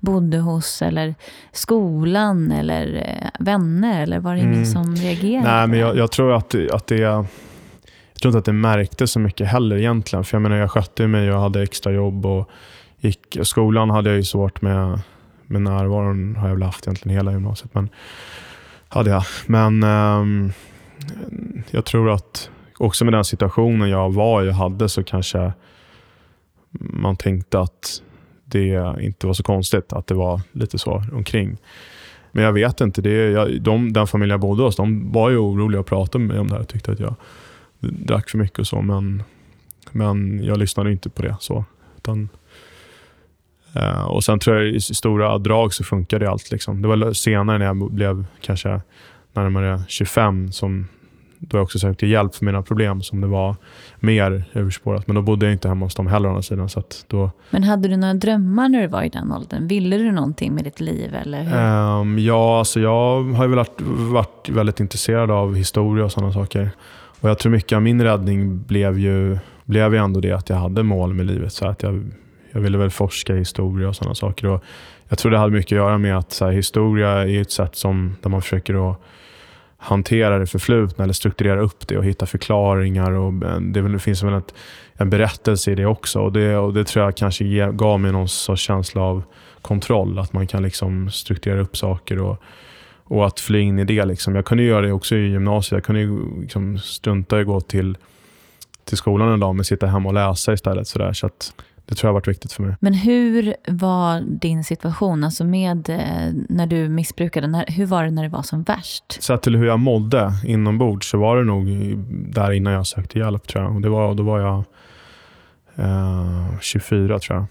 [0.00, 1.14] bodde hos, eller
[1.52, 4.66] skolan, eller eh, vänner, eller var det ingen mm.
[4.66, 5.48] som reagerade?
[5.48, 6.98] Nej, men jag, jag, tror att, att det...
[6.98, 10.24] Jag tror inte att det märktes så mycket heller egentligen.
[10.24, 12.50] För jag menar, jag skötte mig och hade extra jobb och
[12.98, 13.36] gick...
[13.42, 15.00] Skolan hade jag ju svårt med,
[15.46, 17.74] med närvaron, har jag väl haft egentligen hela gymnasiet.
[17.74, 17.88] Men,
[18.88, 19.24] hade jag.
[19.46, 20.52] Men um,
[21.70, 25.52] jag tror att också med den situationen jag var i och hade så kanske
[26.70, 28.02] man tänkte att
[28.44, 31.56] det inte var så konstigt att det var lite så omkring.
[32.32, 33.02] Men jag vet inte.
[33.02, 36.28] Det, jag, de, den familj jag bodde hos de var ju oroliga att prata med
[36.28, 36.64] mig om det här.
[36.64, 37.14] tyckte att jag
[37.80, 38.82] drack för mycket och så.
[38.82, 39.22] Men,
[39.90, 41.36] men jag lyssnade inte på det.
[41.40, 41.64] så.
[41.96, 42.28] Utan,
[43.74, 46.50] eh, och Sen tror jag i stora drag så funkade allt.
[46.50, 46.82] Liksom.
[46.82, 48.80] Det var senare när jag blev kanske
[49.32, 50.88] närmare 25 som
[51.40, 53.56] då jag också sökte hjälp för mina problem som det var
[54.00, 55.06] mer överspårat.
[55.06, 56.68] Men då bodde jag inte hemma hos dem heller å andra sidan.
[56.68, 57.30] Så då...
[57.50, 59.66] Men hade du några drömmar när du var i den åldern?
[59.66, 61.14] Ville du någonting med ditt liv?
[61.14, 62.00] Eller hur?
[62.00, 63.80] Um, ja, alltså jag har ju varit,
[64.12, 66.70] varit väldigt intresserad av historia och sådana saker.
[67.20, 70.56] Och Jag tror mycket av min räddning blev ju, blev ju ändå det att jag
[70.56, 71.52] hade mål med livet.
[71.52, 72.10] Så att jag,
[72.52, 74.46] jag ville väl forska i historia och sådana saker.
[74.46, 74.64] Och
[75.08, 78.16] jag tror det hade mycket att göra med att här, historia är ett sätt som,
[78.22, 79.00] där man försöker att
[79.82, 83.10] hantera det förflutna eller strukturera upp det och hitta förklaringar.
[83.10, 84.54] Och eh, det finns väl ett,
[84.94, 86.20] en berättelse i det också.
[86.20, 89.22] Och det, och det tror jag kanske ge, gav mig någon sorts känsla av
[89.62, 90.18] kontroll.
[90.18, 92.42] Att man kan liksom strukturera upp saker och,
[93.04, 94.04] och att fly in i det.
[94.04, 94.34] Liksom.
[94.34, 95.72] Jag kunde göra det också i gymnasiet.
[95.72, 97.96] Jag kunde ju liksom strunta i att gå till,
[98.84, 100.88] till skolan en dag men sitta hemma och läsa istället.
[100.88, 101.12] Så, där.
[101.12, 101.52] så att,
[101.90, 102.76] det tror jag har varit viktigt för mig.
[102.80, 107.46] Men hur var din situation alltså med eh, när du missbrukade?
[107.46, 109.22] När, hur var det när det var som värst?
[109.22, 111.66] Sett till hur jag mådde inombords så var det nog
[112.34, 113.46] där innan jag sökte hjälp.
[113.46, 113.74] tror jag.
[113.74, 114.64] Och det var, då var jag
[115.76, 117.46] eh, 24 tror jag.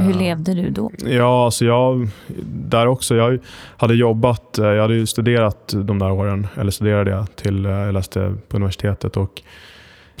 [0.00, 0.90] Hur eh, levde du då?
[1.06, 2.08] Ja, alltså jag,
[2.46, 3.14] där också.
[3.14, 3.38] Jag
[3.76, 8.34] hade jobbat, eh, jag hade studerat de där åren, eller studerade jag till, jag läste
[8.48, 9.16] på universitetet.
[9.16, 9.42] och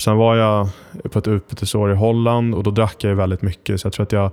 [0.00, 0.68] Sen var jag
[1.10, 3.80] på ett utbytesår i Holland och då drack jag väldigt mycket.
[3.80, 4.30] Så jag tror att jag,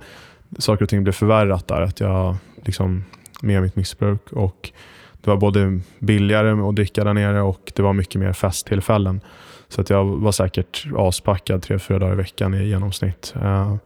[0.58, 1.80] saker och ting blev förvärrat där.
[1.80, 3.04] Att jag liksom,
[3.42, 4.32] med mitt missbruk.
[4.32, 4.72] Och
[5.20, 9.20] det var både billigare att dricka där nere och det var mycket mer festtillfällen.
[9.68, 13.34] Så att jag var säkert aspackad tre, fyra dagar i veckan i genomsnitt.
[13.36, 13.76] Uh,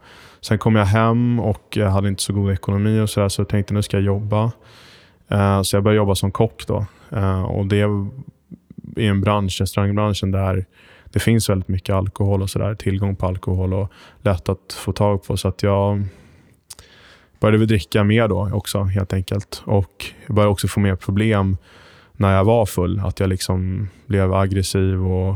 [0.41, 3.41] sen kom jag hem och jag hade inte så god ekonomi och så, där, så
[3.41, 4.51] jag tänkte nu ska jag jobba.
[5.31, 6.85] Uh, så jag började jobba som kock då.
[7.13, 7.87] Uh, och det
[8.97, 10.65] i en bransch, restaurangbranschen, där
[11.13, 12.75] det finns väldigt mycket alkohol och sådär.
[12.75, 15.37] Tillgång på alkohol och lätt att få tag på.
[15.37, 16.03] Så att jag
[17.39, 19.63] började väl dricka mer då också helt enkelt.
[19.65, 21.57] Och jag började också få mer problem
[22.13, 22.99] när jag var full.
[22.99, 25.35] Att jag liksom blev aggressiv och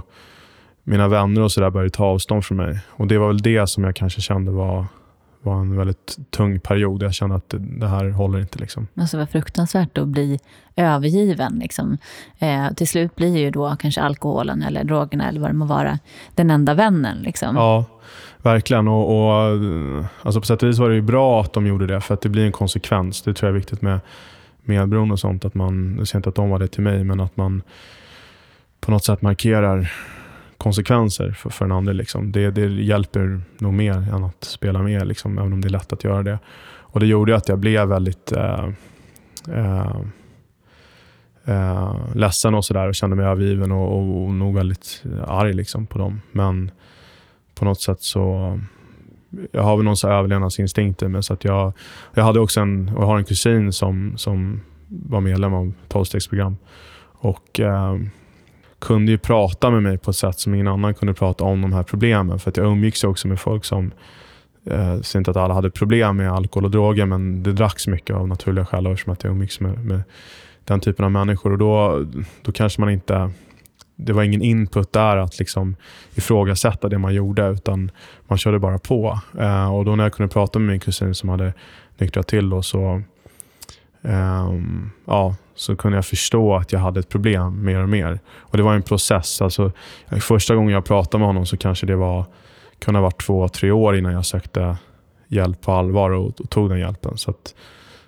[0.83, 2.79] mina vänner och sådär började ta avstånd från mig.
[2.89, 4.85] Och Det var väl det som jag kanske kände var
[5.41, 7.03] var en väldigt tung period.
[7.03, 8.59] Jag kände att det, det här håller inte.
[8.59, 8.87] Liksom.
[8.95, 10.39] Alltså vad fruktansvärt att bli
[10.75, 11.59] övergiven.
[11.59, 11.97] Liksom.
[12.39, 15.99] Eh, till slut blir ju då kanske alkoholen eller drogerna eller vad det må vara
[16.35, 17.17] den enda vännen.
[17.17, 17.55] Liksom.
[17.55, 17.85] Ja,
[18.37, 18.87] verkligen.
[18.87, 19.63] Och, och,
[20.21, 22.21] alltså på sätt och vis var det ju bra att de gjorde det för att
[22.21, 23.21] det blir en konsekvens.
[23.21, 23.99] Det tror jag är viktigt med
[24.63, 25.45] medberoende och sånt.
[25.45, 27.61] Att man, jag säger inte att de var det till mig, men att man
[28.79, 29.91] på något sätt markerar
[30.57, 31.93] konsekvenser för, för en andre.
[31.93, 32.31] Liksom.
[32.31, 35.93] Det, det hjälper nog mer än att spela med, liksom, även om det är lätt
[35.93, 36.39] att göra det.
[36.97, 38.69] Och Det gjorde att jag blev väldigt eh,
[39.51, 40.01] eh,
[41.45, 45.53] eh, ledsen och, så där, och kände mig övergiven och, och, och nog väldigt arg
[45.53, 46.21] liksom, på dem.
[46.31, 46.71] Men
[47.55, 48.59] på något sätt så
[49.51, 51.23] jag har väl någon så överlevnadsinstinkt i mig.
[51.23, 51.73] Så att jag,
[52.13, 56.05] jag, hade också en, och har en kusin som, som var medlem av 12
[57.13, 57.95] Och eh,
[58.79, 61.73] kunde ju prata med mig på ett sätt som ingen annan kunde prata om de
[61.73, 62.39] här problemen.
[62.39, 63.91] För att jag umgicks också med folk som,
[64.65, 68.15] eh, ser inte att alla hade problem med alkohol och droger, men det dracks mycket
[68.15, 70.01] av naturliga skäl eftersom att jag umgicks med, med
[70.63, 71.51] den typen av människor.
[71.51, 72.05] Och då,
[72.41, 73.31] då kanske man inte
[73.99, 75.75] det var ingen input där att liksom
[76.15, 77.91] ifrågasätta det man gjorde, utan
[78.27, 79.19] man körde bara på.
[79.39, 81.53] Eh, och då när jag kunde prata med min kusin som hade
[81.97, 83.01] nyktrat till då, så,
[84.01, 84.53] eh,
[85.05, 88.19] ja, så kunde jag förstå att jag hade ett problem mer och mer.
[88.37, 89.41] Och Det var en process.
[89.41, 89.71] Alltså,
[90.21, 92.25] första gången jag pratade med honom så kanske det var
[92.79, 94.77] kunde ha varit två, tre år innan jag sökte
[95.27, 97.17] hjälp på allvar och, och tog den hjälpen.
[97.17, 97.33] Så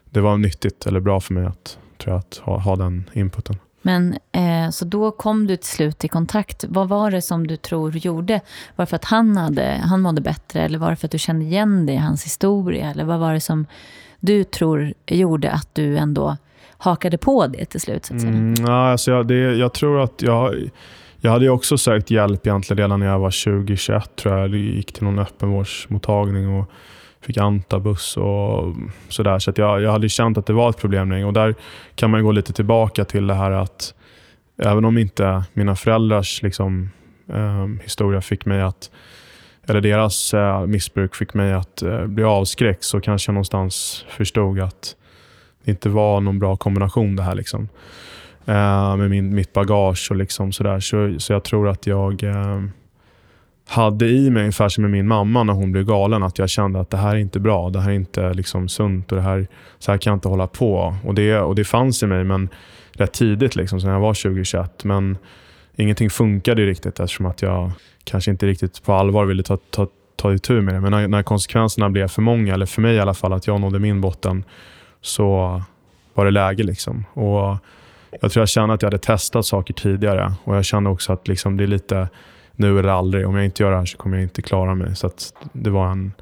[0.09, 3.55] det var nyttigt eller bra för mig att, tror jag, att ha, ha den inputen.
[3.81, 6.65] Men eh, Så då kom du till slut i kontakt.
[6.67, 8.41] Vad var det som du tror gjorde?
[8.75, 11.19] Var det för att han, hade, han mådde bättre eller var det för att du
[11.19, 12.91] kände igen dig i hans historia?
[12.91, 13.65] Eller vad var det som
[14.19, 16.37] du tror gjorde att du ändå
[16.79, 18.05] hakade på det till slut?
[18.05, 18.33] Så att säga?
[18.33, 20.55] Mm, alltså jag, det, jag tror att jag,
[21.17, 24.49] jag hade ju också sökt hjälp egentligen redan när jag var 20-21 tror jag.
[24.49, 26.69] Jag gick till någon öppenvårdsmottagning och
[27.21, 28.75] fick antabus och
[29.09, 29.39] sådär.
[29.39, 31.55] Så att jag, jag hade känt att det var ett problem Och där
[31.95, 33.93] kan man gå lite tillbaka till det här att
[34.63, 36.89] även om inte mina föräldrars liksom,
[37.33, 38.91] eh, historia fick mig att
[39.67, 44.59] eller deras eh, missbruk fick mig att eh, bli avskräckt så kanske jag någonstans förstod
[44.59, 44.95] att
[45.63, 47.35] inte var någon bra kombination det här.
[47.35, 47.69] Liksom.
[48.45, 50.79] Eh, med min, mitt bagage och liksom sådär.
[50.79, 52.61] Så, så jag tror att jag eh,
[53.67, 56.79] hade i mig, ungefär som med min mamma när hon blev galen, att jag kände
[56.79, 57.69] att det här är inte bra.
[57.69, 59.47] Det här är inte liksom sunt och det här,
[59.79, 60.95] så här kan jag inte hålla på.
[61.05, 62.49] Och det, och det fanns i mig, men
[62.91, 64.69] rätt tidigt, liksom, när jag var 20-21.
[64.83, 65.17] Men
[65.75, 67.71] ingenting funkade riktigt eftersom att jag
[68.03, 70.81] kanske inte riktigt på allvar ville ta, ta, ta itu med det.
[70.81, 73.61] Men när, när konsekvenserna blev för många, eller för mig i alla fall, att jag
[73.61, 74.43] nådde min botten,
[75.01, 75.61] så
[76.13, 76.63] var det läge.
[76.63, 77.05] Liksom.
[77.13, 77.57] Och
[78.21, 81.27] jag tror jag kände att jag hade testat saker tidigare och jag kände också att
[81.27, 82.09] liksom, det är lite
[82.55, 83.27] nu eller aldrig.
[83.27, 84.95] Om jag inte gör det här så kommer jag inte klara mig.
[84.95, 85.11] Så
[85.53, 86.13] det var en,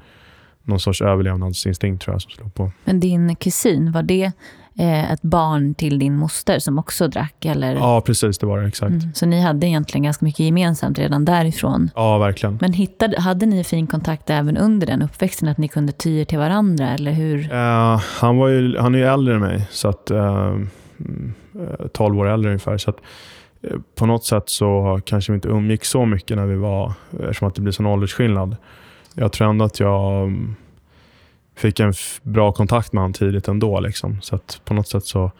[0.62, 2.72] någon sorts överlevnadsinstinkt tror jag som slog på.
[2.84, 4.32] Men din kusin, var det
[4.78, 7.44] eh, ett barn till din moster som också drack?
[7.44, 7.74] Eller?
[7.74, 8.38] Ja, precis.
[8.38, 8.68] Det var det.
[8.68, 8.90] Exakt.
[8.90, 11.90] Mm, så ni hade egentligen ganska mycket gemensamt redan därifrån?
[11.94, 12.58] Ja, verkligen.
[12.60, 15.48] Men hittade, hade ni fin kontakt även under den uppväxten?
[15.48, 16.88] Att ni kunde ty er till varandra?
[16.88, 17.38] Eller hur?
[17.38, 19.68] Uh, han, var ju, han är ju äldre än mig.
[19.70, 20.58] Så att, uh,
[21.92, 22.78] 12 år äldre ungefär.
[22.78, 22.96] Så att,
[23.70, 27.48] uh, på något sätt så kanske vi inte umgick så mycket när vi var, eftersom
[27.48, 28.56] att det blir sån åldersskillnad.
[29.14, 30.56] Jag tror ändå att jag um,
[31.58, 31.92] fick en
[32.22, 33.80] bra kontakt med honom tidigt ändå.
[33.80, 34.20] Liksom.
[34.20, 35.30] Så att på något sätt så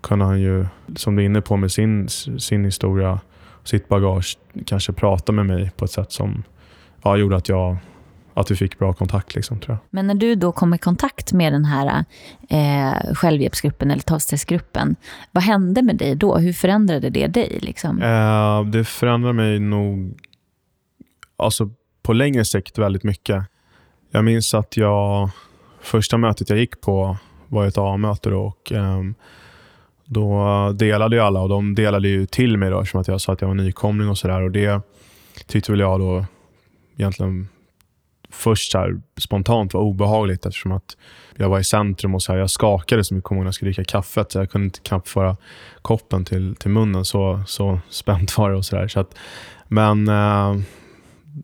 [0.00, 3.20] kunde han ju, som du är inne på med sin, sin historia,
[3.64, 6.42] sitt bagage, kanske prata med mig på ett sätt som
[7.02, 7.76] ja, gjorde att, jag,
[8.34, 9.34] att vi fick bra kontakt.
[9.34, 9.78] Liksom, tror jag.
[9.90, 12.04] Men när du då kom i kontakt med den här
[12.48, 14.96] eh, självhjälpsgruppen eller tolvstegsgruppen,
[15.32, 16.36] vad hände med dig då?
[16.36, 17.58] Hur förändrade det dig?
[17.62, 18.02] Liksom?
[18.02, 20.18] Eh, det förändrade mig nog
[21.36, 21.70] alltså,
[22.02, 23.44] på längre sikt väldigt mycket.
[24.10, 25.30] Jag minns att jag
[25.82, 27.16] första mötet jag gick på
[27.48, 29.14] var ett A-möte och um,
[30.04, 33.32] då delade ju alla och de delade ju till mig då, eftersom att jag sa
[33.32, 34.48] att jag var nykomling och sådär.
[34.48, 34.80] Det
[35.46, 36.24] tyckte väl jag då
[36.96, 37.48] egentligen
[38.30, 40.96] först så spontant var obehagligt eftersom att
[41.36, 43.84] jag var i centrum och så här, jag skakade så mycket när jag skulle dricka
[43.84, 44.32] kaffet.
[44.32, 45.36] Så jag kunde inte knappt föra
[45.82, 47.04] koppen till, till munnen.
[47.04, 48.56] Så, så spänt var det.
[48.56, 48.88] och så, där.
[48.88, 49.14] så att,
[49.68, 50.56] Men eh,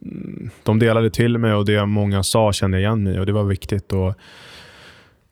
[0.03, 3.27] Mm, de delade till mig och det många sa kände jag igen mig i och
[3.27, 3.93] det var viktigt.
[3.93, 4.15] Och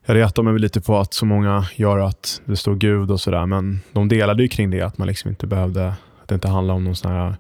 [0.07, 3.47] jag retar mig lite på att så många gör att det står Gud och sådär,
[3.47, 6.77] men de delade ju kring det, att man liksom inte behövde, att det inte handlade
[6.77, 7.37] om någon sån här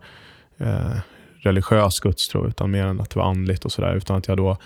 [0.58, 0.98] eh,
[1.38, 3.94] religiös gudstro, utan mer än att det var andligt och sådär.
[3.94, 4.56] Utan att jag då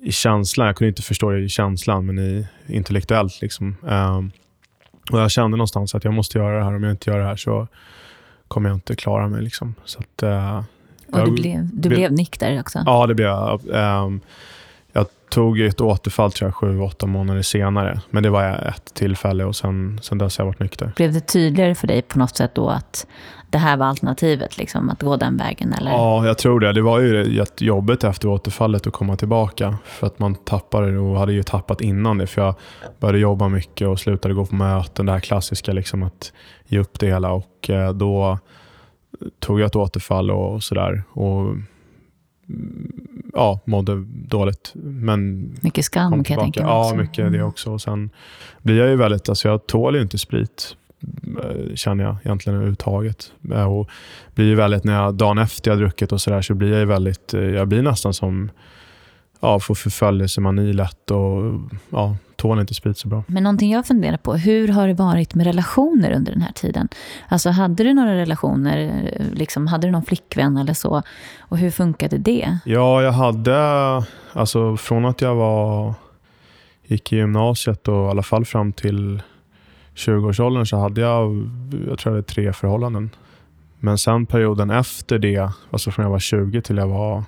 [0.00, 3.40] i känslan, jag kunde inte förstå det i känslan, men i, intellektuellt.
[3.42, 4.20] Liksom, eh,
[5.12, 6.76] och Jag kände någonstans att jag måste göra det här.
[6.76, 7.68] Om jag inte gör det här så
[8.48, 9.42] kommer jag inte klara mig.
[9.42, 9.74] Liksom.
[9.84, 10.62] Så att, eh,
[11.20, 12.82] och du blev, du blev nykter också?
[12.86, 13.60] Ja, det blev jag.
[14.04, 14.20] Um,
[14.92, 18.00] jag tog ett återfall tror jag, sju, åtta månader senare.
[18.10, 20.92] Men det var ett tillfälle och sen, sen dess har jag varit nykter.
[20.96, 23.06] Blev det tydligare för dig på något sätt då att
[23.54, 25.72] det här var alternativet, liksom, att gå den vägen?
[25.72, 25.90] Eller?
[25.90, 26.72] Ja, jag tror det.
[26.72, 29.78] Det var ju jobbigt efter återfallet att komma tillbaka.
[29.84, 32.26] För att man tappade och hade ju tappat innan det.
[32.26, 32.54] För jag
[33.00, 35.06] började jobba mycket och slutade gå på möten.
[35.06, 36.32] Det här klassiska, liksom, att
[36.66, 37.32] ge upp det hela.
[37.32, 38.38] Och eh, då
[39.38, 41.02] tog jag ett återfall och, sådär.
[41.10, 41.56] Och
[43.32, 44.72] ja, mådde dåligt.
[44.74, 46.70] Men mycket skam kan jag tänka mig.
[46.70, 47.32] Ja, mycket mm.
[47.32, 47.72] det också.
[47.72, 48.10] Och sen
[48.62, 50.76] blir jag ju väldigt, alltså jag tål ju inte sprit
[51.42, 53.32] eh, känner jag egentligen överhuvudtaget.
[53.52, 53.88] Eh, och
[54.34, 56.86] blir ju väldigt, när jag dagen efter jag druckit och sådär så blir jag ju
[56.86, 58.50] väldigt, eh, jag blir nästan som,
[59.40, 61.60] ja, får förföljelsemani lätt och
[61.90, 63.24] ja, tål inte sprit så bra.
[63.26, 66.88] Men någonting jag funderar på, hur har det varit med relationer under den här tiden?
[67.28, 71.02] Alltså hade du några relationer, liksom, hade du någon flickvän eller så?
[71.38, 72.58] Och hur funkade det?
[72.64, 73.56] Ja, jag hade,
[74.32, 75.94] alltså från att jag var,
[76.86, 79.22] gick i gymnasiet och i alla fall fram till
[79.94, 81.50] 20-årsåldern så hade jag,
[81.88, 83.10] jag tror det tre förhållanden.
[83.80, 87.24] Men sen perioden efter det, alltså från jag var 20 till jag var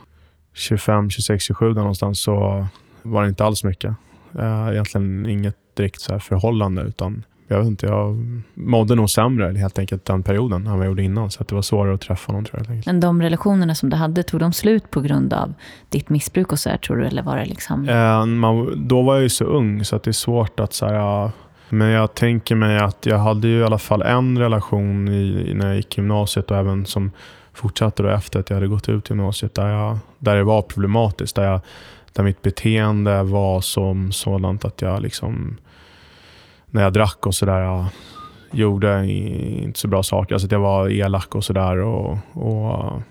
[0.53, 2.67] 25, 26, 27 där någonstans så
[3.03, 3.95] var det inte alls mycket.
[4.39, 8.17] Uh, egentligen inget direkt så här förhållande utan jag vet inte, jag
[8.55, 11.31] mådde nog sämre helt enkelt den perioden än vad jag gjorde innan.
[11.31, 12.83] Så det var svårare att träffa någon tror jag.
[12.87, 15.55] Men de relationerna som du hade, tog de slut på grund av
[15.89, 17.07] ditt missbruk och så här, tror du?
[17.07, 17.89] Eller var det liksom...
[17.89, 20.87] Uh, man, då var jag ju så ung så att det är svårt att så
[20.87, 21.31] här,
[21.69, 25.67] men jag tänker mig att jag hade ju i alla fall en relation i, när
[25.67, 27.11] jag gick gymnasiet och även som
[27.53, 31.37] fortsatte då efter att jag hade gått ut gymnasiet där, jag, där det var problematiskt.
[31.37, 31.61] Där jag
[32.17, 35.57] där mitt beteende var som sådant att jag liksom,
[36.67, 37.85] när jag drack och sådär,
[38.51, 40.35] gjorde inte så bra saker.
[40.35, 41.79] Alltså att jag var elak och sådär.
[41.79, 43.03] Och, och,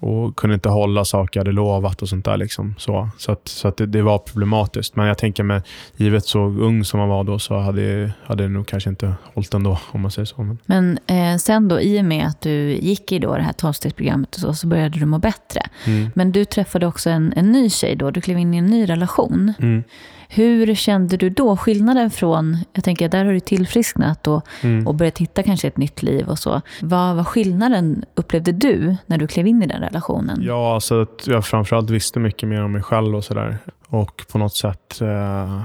[0.00, 2.36] och kunde inte hålla saker jag hade lovat och sånt där.
[2.36, 2.74] Liksom.
[2.78, 4.96] Så, så, att, så att det, det, var problematiskt.
[4.96, 5.62] Men jag tänker med,
[5.96, 9.54] givet så ung som man var då, så hade, hade det nog kanske inte hållit
[9.54, 10.42] ändå, om man säger så.
[10.42, 13.52] Men, Men eh, sen då, i och med att du gick i då det här
[13.52, 15.60] tolvstegsprogrammet och så, så började du må bättre.
[15.86, 16.10] Mm.
[16.14, 18.88] Men du träffade också en, en ny tjej då, du klev in i en ny
[18.88, 19.52] relation.
[19.58, 19.82] Mm.
[20.28, 24.86] Hur kände du då skillnaden från, jag tänker där har du tillfrisknat och, mm.
[24.86, 26.60] och börjat hitta kanske ett nytt liv och så.
[26.82, 30.38] Vad var skillnaden upplevde du när du klev in i den relationen?
[30.42, 33.58] Ja, alltså att jag framförallt visste mycket mer om mig själv och sådär.
[33.88, 35.62] Och på något sätt eh,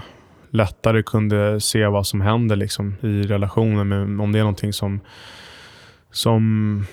[0.50, 3.88] lättare kunde se vad som händer liksom, i relationen.
[3.88, 5.00] Men om det är någonting som,
[6.12, 6.86] som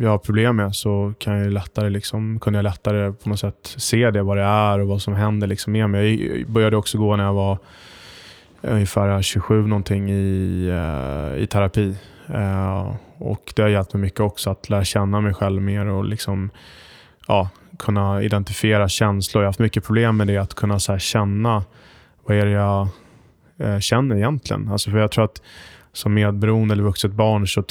[0.00, 3.74] jag har problem med så kan jag lättare, liksom, kunde jag lättare på något sätt
[3.76, 6.38] se det, vad det är och vad som händer liksom med mig.
[6.38, 7.58] Jag började också gå när jag var
[8.62, 11.96] ungefär 27 någonting i, eh, i terapi.
[12.30, 16.04] Uh, och Det har hjälpt mig mycket också att lära känna mig själv mer och
[16.04, 16.50] liksom,
[17.26, 19.42] ja, kunna identifiera känslor.
[19.42, 21.64] Jag har haft mycket problem med det, att kunna så känna
[22.24, 22.88] vad är det jag
[23.58, 24.68] eh, känner egentligen.
[24.68, 25.42] Alltså för Jag tror att
[25.92, 27.62] som medberoende eller vuxet barn så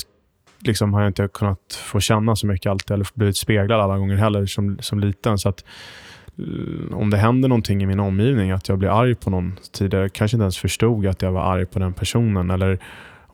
[0.59, 4.15] liksom har jag inte kunnat få känna så mycket alltid, eller blivit speglad alla gånger
[4.15, 5.37] heller som, som liten.
[5.37, 5.65] Så att
[6.37, 10.09] eh, om det händer någonting i min omgivning, att jag blir arg på någon tidigare,
[10.09, 12.51] kanske inte ens förstod att jag var arg på den personen.
[12.51, 12.79] Eller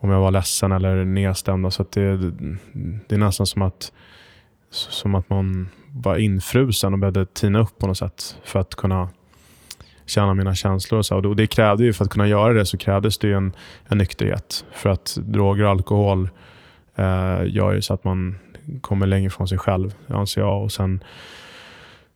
[0.04, 1.72] om jag var ledsen eller nedstämd.
[1.72, 2.16] Så det,
[3.08, 3.92] det är nästan som att,
[4.70, 9.08] som att man var infrusen och behövde tina upp på något sätt för att kunna
[10.06, 10.98] känna mina känslor.
[10.98, 11.16] Och, så.
[11.16, 13.52] och det krävde ju, för att kunna göra det så krävdes det en,
[13.88, 14.64] en nykterhet.
[14.72, 16.28] För att droger och alkohol
[16.96, 18.38] eh, gör ju så att man
[18.80, 20.62] kommer längre från sig själv, anser jag.
[20.62, 21.04] Och sen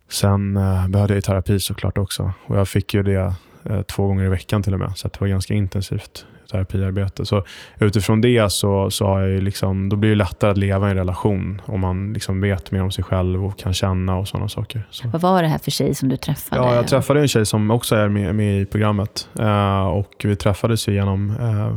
[0.09, 2.33] sen eh, behövde jag terapi såklart också.
[2.47, 4.93] Och jag fick ju det eh, två gånger i veckan till och med.
[4.97, 7.27] Så det var ganska intensivt terapiarbete.
[7.27, 7.45] Så
[7.79, 10.97] utifrån det så, så har jag liksom, då blir det lättare att leva i en
[10.97, 14.89] relation om man liksom vet mer om sig själv och kan känna och sådana saker.
[14.91, 15.09] Så.
[15.09, 16.63] Vad var det här för tjej som du träffade?
[16.63, 19.29] Ja, jag träffade en tjej som också är med, med i programmet.
[19.41, 21.77] Uh, och Vi träffades genom uh,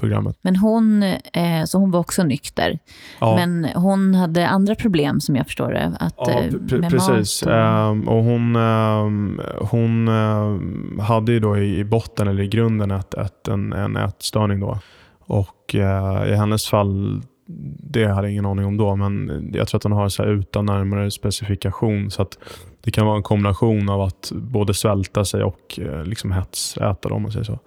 [0.00, 0.38] programmet.
[0.42, 2.78] Men hon, eh, så hon var också nykter.
[3.18, 3.36] Ja.
[3.36, 5.92] Men hon hade andra problem som jag förstår det.
[6.00, 7.42] Att, ja, eh, med precis.
[7.42, 7.52] Och...
[7.52, 13.14] Um, och hon um, hon um, hade ju då i, botten, eller i grunden, ett,
[13.14, 14.60] ett, en, en ätstörning.
[14.60, 14.78] Då.
[15.20, 17.22] Och uh, i hennes fall,
[17.78, 20.66] det hade jag ingen aning om då, men jag tror att hon har så utan
[20.66, 22.10] närmare specifikation.
[22.10, 22.38] Så att
[22.84, 27.22] det kan vara en kombination av att både svälta sig och uh, liksom hetsäta, om
[27.22, 27.58] man säger så.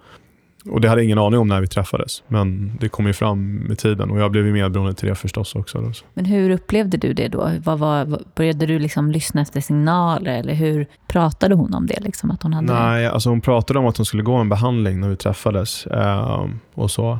[0.70, 3.54] Och Det hade jag ingen aning om när vi träffades, men det kom ju fram
[3.54, 5.78] med tiden och jag blev medberoende till det förstås också.
[5.80, 5.92] Då.
[6.14, 7.50] Men hur upplevde du det då?
[7.64, 12.00] Vad var, började du liksom lyssna efter signaler eller hur pratade hon om det?
[12.00, 15.00] Liksom, att hon hade Nej, alltså hon pratade om att hon skulle gå en behandling
[15.00, 17.18] när vi träffades eh, och så.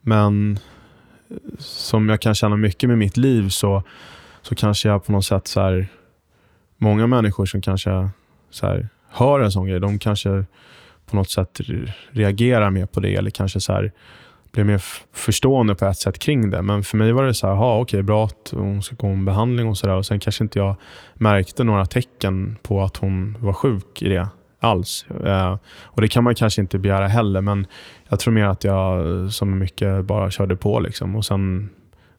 [0.00, 0.58] Men
[1.58, 3.82] som jag kan känna mycket med mitt liv så,
[4.42, 5.88] så kanske jag på något sätt så här,
[6.76, 8.08] många människor som kanske
[8.50, 10.44] så här, hör en sån grej, de kanske
[11.10, 11.60] på något sätt
[12.10, 13.92] reagerar mer på det eller kanske så här,
[14.52, 14.82] blir mer
[15.12, 16.62] förstående på ett sätt kring det.
[16.62, 19.24] Men för mig var det så här, okej, okay, bra att hon ska gå en
[19.24, 20.02] behandling och sådär.
[20.02, 20.76] Sen kanske inte jag
[21.14, 24.28] märkte några tecken på att hon var sjuk i det
[24.60, 25.06] alls.
[25.24, 27.66] Eh, och Det kan man kanske inte begära heller, men
[28.08, 30.80] jag tror mer att jag eh, som mycket bara körde på.
[30.80, 31.16] Liksom.
[31.16, 31.70] Och Sen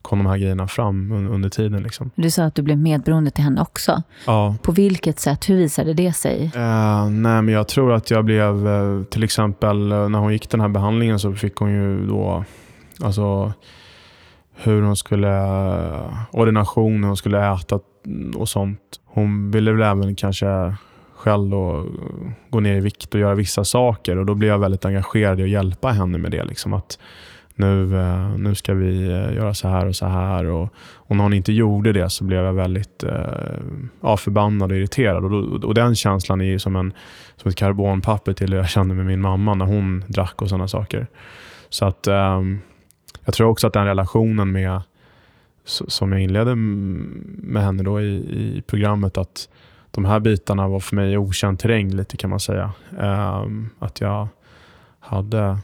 [0.07, 1.83] kom de här grejerna fram under tiden.
[1.83, 2.11] Liksom.
[2.15, 4.03] Du sa att du blev medberoende till henne också.
[4.25, 4.55] Ja.
[4.61, 5.49] På vilket sätt?
[5.49, 6.51] Hur visade det sig?
[6.55, 10.49] Uh, nej, men jag tror att jag blev, uh, till exempel uh, när hon gick
[10.49, 12.43] den här behandlingen så fick hon ju då,
[13.01, 13.53] alltså
[14.55, 15.29] hur hon skulle,
[16.31, 17.79] ordination, hur hon skulle äta
[18.35, 18.79] och sånt.
[19.05, 20.75] Hon ville väl även kanske
[21.15, 21.85] själv då,
[22.49, 25.43] gå ner i vikt och göra vissa saker och då blev jag väldigt engagerad i
[25.43, 26.43] att hjälpa henne med det.
[26.43, 26.99] Liksom att
[27.57, 30.45] nu, eh, nu ska vi eh, göra så här och så här.
[30.45, 33.59] Och, och när hon inte gjorde det så blev jag väldigt eh,
[34.01, 35.25] ja, förbannad och irriterad.
[35.25, 36.93] Och, och den känslan är som, en,
[37.35, 40.67] som ett karbonpapper till det jag kände med min mamma när hon drack och sådana
[40.67, 41.07] saker.
[41.69, 42.41] Så att eh,
[43.25, 44.81] jag tror också att den relationen med
[45.65, 49.49] som jag inledde med henne då i, i programmet, att
[49.91, 52.71] de här bitarna var för mig okänd terräng lite kan man säga.
[53.79, 54.27] Att jag
[54.99, 55.57] hade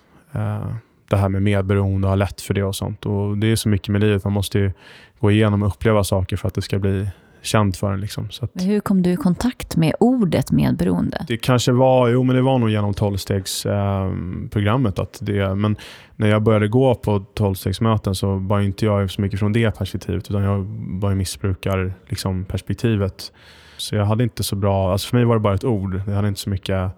[1.13, 3.05] det här med medberoende och ha lätt för det och sånt.
[3.05, 4.23] Och Det är så mycket med livet.
[4.23, 4.73] Man måste
[5.19, 7.07] gå igenom och uppleva saker för att det ska bli
[7.41, 8.01] känt för en.
[8.01, 8.29] Liksom.
[8.29, 11.25] Så att, hur kom du i kontakt med ordet medberoende?
[11.27, 14.99] Det kanske var, jo men det var nog genom tolvstegsprogrammet.
[14.99, 15.75] Eh, men
[16.15, 20.29] när jag började gå på tolvstegsmöten så var inte jag så mycket från det perspektivet,
[20.29, 20.65] utan jag
[21.01, 23.13] var i missbrukarperspektivet.
[23.13, 23.35] Liksom,
[23.77, 26.01] så jag hade inte så bra, alltså för mig var det bara ett ord.
[26.07, 26.91] Jag hade inte så mycket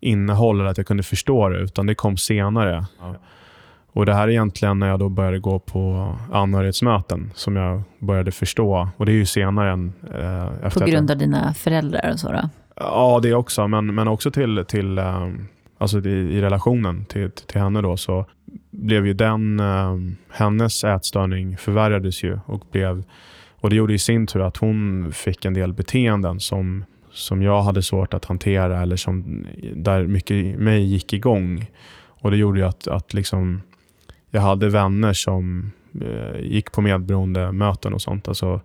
[0.00, 2.84] innehåll eller att jag kunde förstå det, utan det kom senare.
[3.00, 3.14] Ja.
[3.92, 8.32] Och Det här är egentligen när jag då började gå på anhörighetsmöten som jag började
[8.32, 8.88] förstå.
[8.96, 9.92] Och det är ju senare än...
[10.62, 12.48] Eh, på grund av dina föräldrar och så då?
[12.76, 13.68] Ja, det också.
[13.68, 15.28] Men, men också till, till eh,
[15.78, 18.26] alltså i, i relationen till, till henne då så
[18.70, 19.96] blev ju den, eh,
[20.30, 23.04] hennes ätstörning förvärrades ju och blev
[23.60, 27.62] och Det gjorde i sin tur att hon fick en del beteenden som, som jag
[27.62, 31.66] hade svårt att hantera eller som, där mycket mig gick igång.
[32.22, 33.62] Och Det gjorde att, att liksom,
[34.30, 38.28] jag hade vänner som eh, gick på medberoende möten och sånt.
[38.28, 38.60] Alltså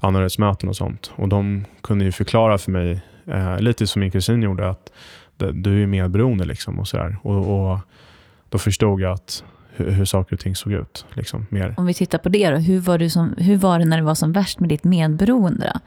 [0.00, 1.12] anhörighetsmöten och sånt.
[1.14, 4.92] Och De kunde ju förklara för mig, eh, lite som min kusin gjorde, att
[5.52, 6.44] du är medberoende.
[6.44, 7.78] Liksom och, så och, och
[8.48, 9.44] Då förstod jag att
[9.78, 11.06] hur, hur saker och ting såg ut.
[11.12, 11.74] Liksom, mer.
[11.76, 14.02] Om vi tittar på det då, hur var, du som, hur var det när det
[14.02, 15.72] var som värst med ditt medberoende?
[15.74, 15.80] Då?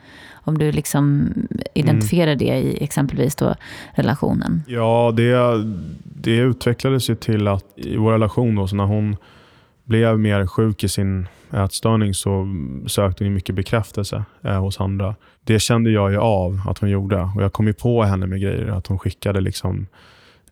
[0.43, 1.33] Om du liksom
[1.73, 2.37] identifierar mm.
[2.37, 3.55] det i exempelvis då
[3.93, 4.63] relationen?
[4.67, 5.63] Ja, det,
[6.03, 9.15] det utvecklades ju till att i vår relation, då, så när hon
[9.83, 12.47] blev mer sjuk i sin ätstörning så
[12.87, 15.15] sökte hon mycket bekräftelse eh, hos andra.
[15.43, 18.41] Det kände jag ju av att hon gjorde och jag kom ju på henne med
[18.41, 18.67] grejer.
[18.67, 19.87] Att hon skickade liksom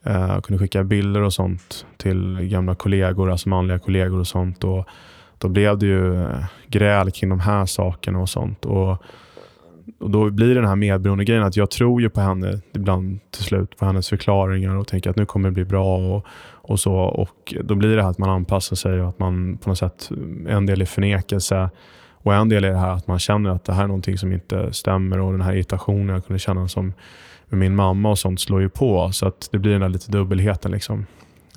[0.03, 4.63] eh, kunde skicka bilder och sånt till gamla kollegor, alltså manliga kollegor och sånt.
[4.63, 4.85] Och
[5.37, 8.65] då blev det ju eh, gräl kring de här sakerna och sånt.
[8.65, 9.03] Och,
[9.99, 13.19] och Då blir det den här medberoende grejen att jag tror ju på henne ibland
[13.31, 15.97] till slut, på hennes förklaringar och tänker att nu kommer det bli bra.
[15.97, 16.93] och, och så.
[16.93, 20.09] Och Då blir det här att man anpassar sig och att man på något sätt,
[20.47, 21.69] en del är förnekelse
[22.11, 24.31] och en del är det här att man känner att det här är någonting som
[24.31, 26.93] inte stämmer och den här irritationen jag kunde känna som
[27.49, 29.11] med min mamma och sånt slår ju på.
[29.11, 30.71] Så att det blir den där lite dubbelheten.
[30.71, 31.05] Liksom.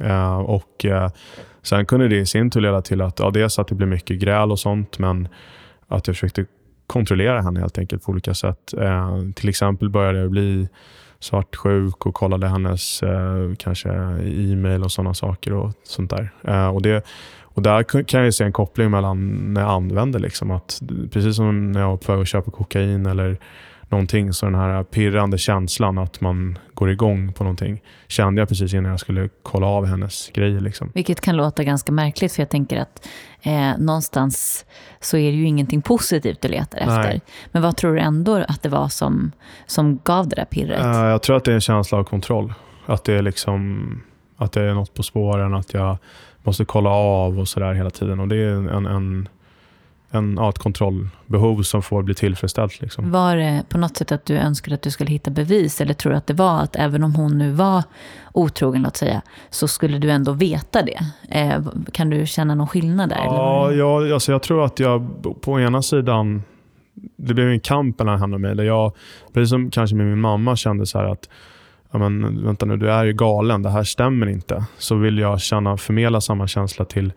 [0.01, 1.09] Uh, och uh,
[1.63, 4.19] Sen kunde det i sin tur leda till att ja, dels att det blev mycket
[4.19, 5.29] gräl och sånt, men
[5.89, 6.45] att jag försökte
[6.93, 8.75] kontrollera henne helt enkelt på olika sätt.
[8.79, 10.69] Eh, till exempel började jag bli
[11.21, 15.53] svartsjuk och kollade hennes eh, kanske e-mail och sådana saker.
[15.53, 16.31] och sånt där.
[16.45, 17.05] Eh, och det,
[17.55, 20.21] och Där kan jag se en koppling mellan när jag använder.
[20.21, 20.83] Liksom, att
[21.13, 23.37] precis som när jag var på väg att köpa kokain eller
[23.93, 24.33] någonting.
[24.33, 28.91] Så den här pirrande känslan att man går igång på någonting kände jag precis innan
[28.91, 30.61] jag skulle kolla av hennes grejer.
[30.61, 30.91] Liksom.
[30.95, 33.09] Vilket kan låta ganska märkligt, för jag tänker att
[33.43, 34.67] eh, någonstans
[35.01, 37.03] så är det ju ingenting positivt du letar efter.
[37.03, 37.21] Nej.
[37.53, 39.33] Men vad tror du ändå att det var som,
[39.67, 40.85] som gav det där pirret?
[40.85, 42.55] Uh, jag tror att det är en känsla av kontroll.
[42.87, 44.03] Att det är liksom
[44.37, 45.97] att det är något på spåren, att jag
[46.43, 48.21] måste kolla av och sådär hela tiden.
[48.21, 49.29] Och det är en, en
[50.15, 52.81] en, ja, ett kontrollbehov som får bli tillfredsställt.
[52.81, 53.11] Liksom.
[53.11, 55.81] Var det på något sätt att du önskade att du skulle hitta bevis?
[55.81, 57.83] Eller tror du att det var att även om hon nu var
[58.33, 61.01] otrogen, låt säga, så skulle du ändå veta det?
[61.29, 63.17] Eh, kan du känna någon skillnad där?
[63.17, 66.43] Ja, ja alltså jag tror att jag på ena sidan
[67.17, 68.55] det blev en kamp mellan henne och mig.
[68.55, 68.93] Där jag,
[69.33, 71.29] precis som kanske med min mamma, kände så att
[71.91, 74.65] ja, men, vänta nu, du är ju galen, det här stämmer inte.
[74.79, 77.13] Så vill jag känna, förmedla samma känsla till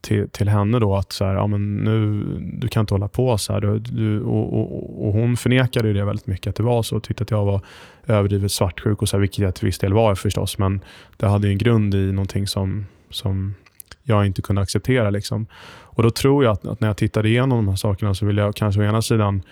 [0.00, 3.38] till, till henne då att så här, ja, men nu, du kan inte hålla på
[3.38, 3.60] så här.
[3.60, 6.96] Du, du, och, och, och, hon förnekade ju det väldigt mycket att det var så
[6.96, 7.60] och tyckte att jag var
[8.06, 10.58] överdrivet svartsjuk, och så här, vilket jag till viss del var förstås.
[10.58, 10.80] Men
[11.16, 13.54] det hade en grund i någonting som, som
[14.02, 15.10] jag inte kunde acceptera.
[15.10, 15.46] Liksom.
[15.82, 18.42] Och Då tror jag att, att, när jag tittade igenom de här sakerna så ville
[18.42, 19.42] jag kanske å ena sidan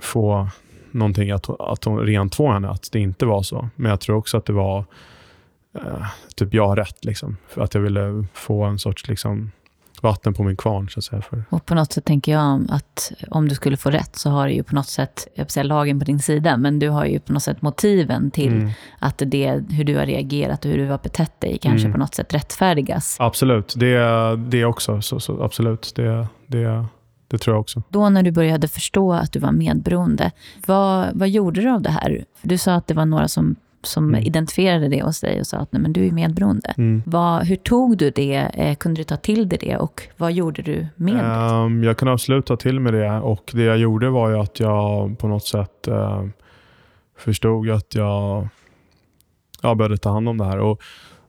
[0.00, 0.48] få
[0.90, 3.68] någonting att, att hon rentvå henne, att det inte var så.
[3.76, 4.84] Men jag tror också att det var
[5.76, 6.06] Uh,
[6.36, 7.04] typ jag har rätt.
[7.04, 9.50] Liksom, för att jag ville få en sorts liksom,
[10.02, 10.88] vatten på min kvarn.
[10.88, 11.44] Så att säga, för.
[11.50, 14.52] Och på något sätt tänker jag att om du skulle få rätt så har du
[14.52, 17.32] ju på något sätt, jag säga lagen på din sida, men du har ju på
[17.32, 18.70] något sätt motiven till mm.
[18.98, 21.92] att det, hur du har reagerat och hur du har betett dig kanske mm.
[21.92, 23.16] på något sätt rättfärdigas.
[23.20, 25.00] Absolut, det, det också.
[25.00, 26.86] Så, så, absolut, det, det,
[27.28, 27.82] det tror jag också.
[27.88, 30.30] Då när du började förstå att du var medberoende,
[30.66, 32.24] vad, vad gjorde du av det här?
[32.42, 34.22] Du sa att det var några som som mm.
[34.22, 36.74] identifierade det hos dig och sa att Nej, men du är medberoende.
[36.78, 37.02] Mm.
[37.06, 38.50] Vad, hur tog du det?
[38.54, 41.54] Eh, kunde du ta till dig det och vad gjorde du med det?
[41.54, 44.60] Um, jag kunde absolut ta till mig det och det jag gjorde var ju att
[44.60, 46.24] jag på något sätt uh,
[47.18, 48.48] förstod att jag,
[49.62, 50.58] jag började ta hand om det här.
[50.58, 50.82] Och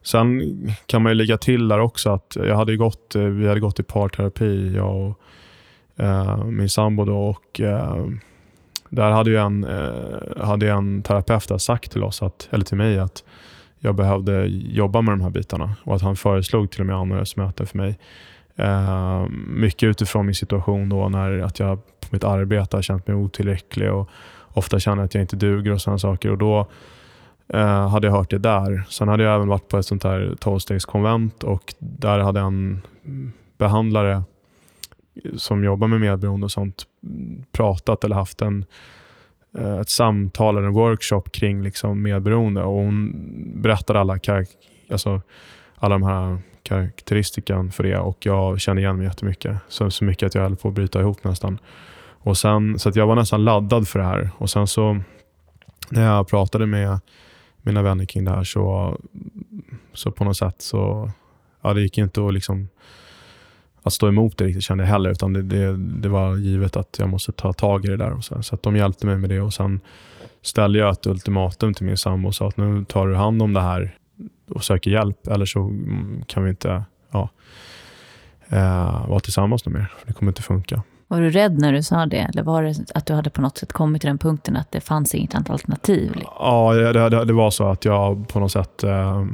[0.04, 0.42] Sen
[0.86, 3.80] kan man ju lägga till där också att jag hade gått, eh, vi hade gått
[3.80, 5.20] i parterapi, jag och
[6.00, 7.06] uh, min sambo.
[7.06, 8.08] Då, och, uh,
[8.96, 13.00] där hade ju en, eh, hade en terapeut sagt till oss, att, eller till mig,
[13.00, 13.24] att
[13.80, 17.68] jag behövde jobba med de här bitarna och att han föreslog till och med anhörigsmöten
[17.68, 18.00] för mig.
[18.56, 23.16] Eh, mycket utifrån min situation då när att jag på mitt arbete har känt mig
[23.16, 24.10] otillräcklig och
[24.48, 26.32] ofta känner att jag inte duger och sådana saker.
[26.32, 26.68] Och då
[27.48, 28.84] eh, hade jag hört det där.
[28.90, 32.82] Sen hade jag även varit på ett sånt här tolvstegskonvent och där hade en
[33.58, 34.24] behandlare
[35.36, 36.84] som jobbar med medberoende och sånt
[37.52, 38.66] pratat eller haft en,
[39.58, 42.64] eh, ett samtal eller en workshop kring liksom medberoende.
[42.64, 43.14] Och hon
[43.62, 44.20] berättade alla,
[44.90, 45.22] alltså,
[45.76, 49.58] alla de här karaktäristikan för det och jag kände igen mig jättemycket.
[49.68, 51.58] Så, så mycket att jag höll på att bryta ihop nästan.
[52.24, 54.30] Och sen, så att jag var nästan laddad för det här.
[54.38, 55.00] Och sen så
[55.90, 57.00] när jag pratade med
[57.62, 58.98] mina vänner kring det här så,
[59.94, 61.12] så på något sätt så
[61.62, 62.68] ja, det gick inte att, liksom,
[63.84, 65.10] att stå emot det riktigt kände jag heller.
[65.10, 68.14] Utan det, det, det var givet att jag måste ta tag i det där.
[68.14, 69.42] Och så, så att de hjälpte mig med det.
[69.42, 69.80] och sen
[70.42, 73.54] ställde jag ett ultimatum till min sambo och sa att nu tar du hand om
[73.54, 73.96] det här
[74.50, 75.28] och söker hjälp.
[75.28, 75.72] Eller så
[76.28, 77.30] kan vi inte ja,
[78.50, 79.94] eh, vara tillsammans mer.
[80.00, 80.84] För det kommer inte funka.
[81.08, 82.18] Var du rädd när du sa det?
[82.18, 84.82] Eller var det att du hade på något sätt kommit till den punkten att det
[84.82, 86.12] fanns inget annat alternativ?
[86.40, 89.26] Ja, det, det, det var så att jag på något sätt eh,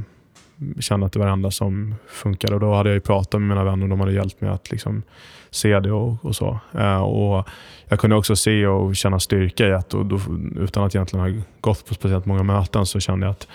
[0.79, 2.53] kände att det var det enda som funkade.
[2.53, 4.71] Och då hade jag ju pratat med mina vänner och de hade hjälpt mig att
[4.71, 5.03] liksom
[5.49, 6.59] se det och, och så.
[6.77, 7.47] Eh, och
[7.87, 10.19] jag kunde också se och känna styrka i att, och då,
[10.59, 13.47] utan att egentligen ha gått på speciellt många möten, så kände jag att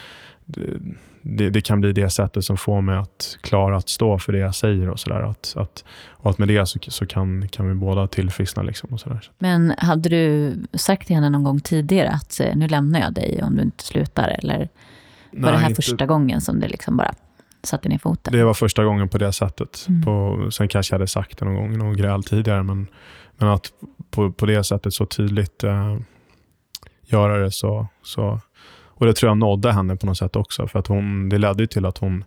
[1.27, 4.39] det, det, kan bli det sättet som får mig att klara att stå för det
[4.39, 4.91] jag säger.
[4.91, 5.21] och så där.
[5.21, 8.63] Att, att, och att med det så, så kan, kan vi båda tillfriskna.
[8.63, 9.31] Liksom och så där.
[9.39, 13.41] Men hade du sagt till henne någon gång tidigare att eh, nu lämnar jag dig
[13.43, 14.29] om du inte slutar?
[14.29, 14.69] Eller
[15.35, 15.83] var Nej, det här inte...
[15.83, 17.15] första gången som det liksom bara
[17.63, 18.33] satte ner foten?
[18.33, 19.87] Det var första gången på det sättet.
[19.89, 20.03] Mm.
[20.03, 22.63] På, sen kanske jag hade sagt det någon gång, någon gräl tidigare.
[22.63, 22.87] Men,
[23.37, 23.73] men att
[24.11, 25.97] på, på det sättet så tydligt eh,
[27.03, 28.41] göra det så, så
[28.95, 30.67] och det tror jag nådde henne på något sätt också.
[30.67, 32.25] För att hon, det ledde till att hon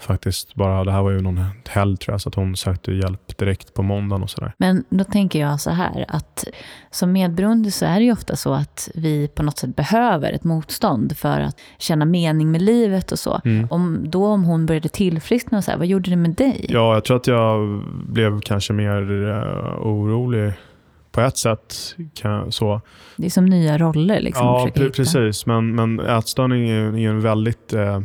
[0.00, 3.38] faktiskt bara, det här var ju någon helg tror jag, så att hon sökte hjälp
[3.38, 4.52] direkt på måndagen och sådär.
[4.58, 6.44] Men då tänker jag så här, att
[6.90, 10.44] som medberoende så är det ju ofta så att vi på något sätt behöver ett
[10.44, 13.40] motstånd för att känna mening med livet och så.
[13.44, 13.68] Mm.
[13.70, 16.66] Om, då om hon började tillfriskna och så här, vad gjorde det med dig?
[16.68, 20.52] Ja, jag tror att jag blev kanske mer uh, orolig
[21.18, 21.96] på ett sätt.
[22.14, 22.80] Kan, så.
[23.16, 24.20] Det är som nya roller.
[24.20, 25.46] Liksom, ja, pre precis.
[25.46, 28.00] Men, men ätstörning är, är en väldigt eh,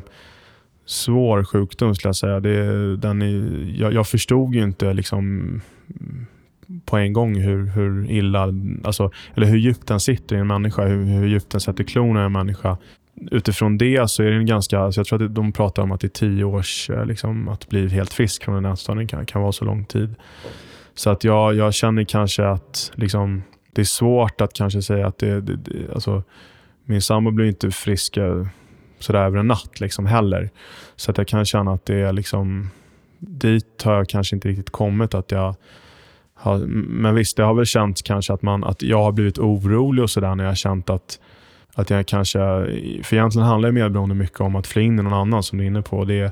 [0.86, 2.40] svår sjukdom skulle jag säga.
[2.40, 5.62] Det, den är, jag, jag förstod ju inte liksom,
[6.86, 8.54] på en gång hur, hur illa,
[8.84, 12.22] alltså, eller hur djupt den sitter i en människa, hur, hur djupt den sätter klorna
[12.22, 12.78] i en människa.
[13.32, 16.02] Utifrån det så är det en ganska, alltså jag tror att de pratar om att
[16.02, 19.42] det är tio års, eh, liksom, att bli helt frisk från en ätstörning kan, kan
[19.42, 20.16] vara så lång tid.
[20.96, 25.18] Så att jag, jag känner kanske att liksom, det är svårt att kanske säga att
[25.18, 26.24] det, det, det alltså,
[26.86, 28.48] min sambo blir inte frisk eh,
[29.00, 30.50] sådär över en natt liksom heller.
[30.96, 32.70] Så att jag kan känna att det är liksom,
[33.20, 35.14] dit har jag kanske inte riktigt kommit.
[35.14, 35.56] att jag
[36.34, 40.04] har, Men visst, det har väl känts kanske att, man, att jag har blivit orolig
[40.04, 41.20] och sådär när jag har känt att,
[41.76, 42.40] att jag kanske,
[43.04, 45.68] för egentligen handlar medberoende mycket om att fly in i någon annan som du är
[45.68, 46.06] inne på.
[46.06, 46.32] Det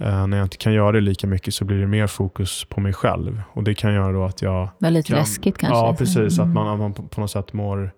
[0.00, 2.80] Eh, när jag inte kan göra det lika mycket så blir det mer fokus på
[2.80, 3.42] mig själv.
[3.52, 4.68] Och Det kan göra då att jag...
[4.78, 5.76] Väldigt kan, läskigt kanske?
[5.76, 6.38] Ja, precis.
[6.38, 6.48] Mm.
[6.48, 7.90] Att man, att man på, på något sätt mår,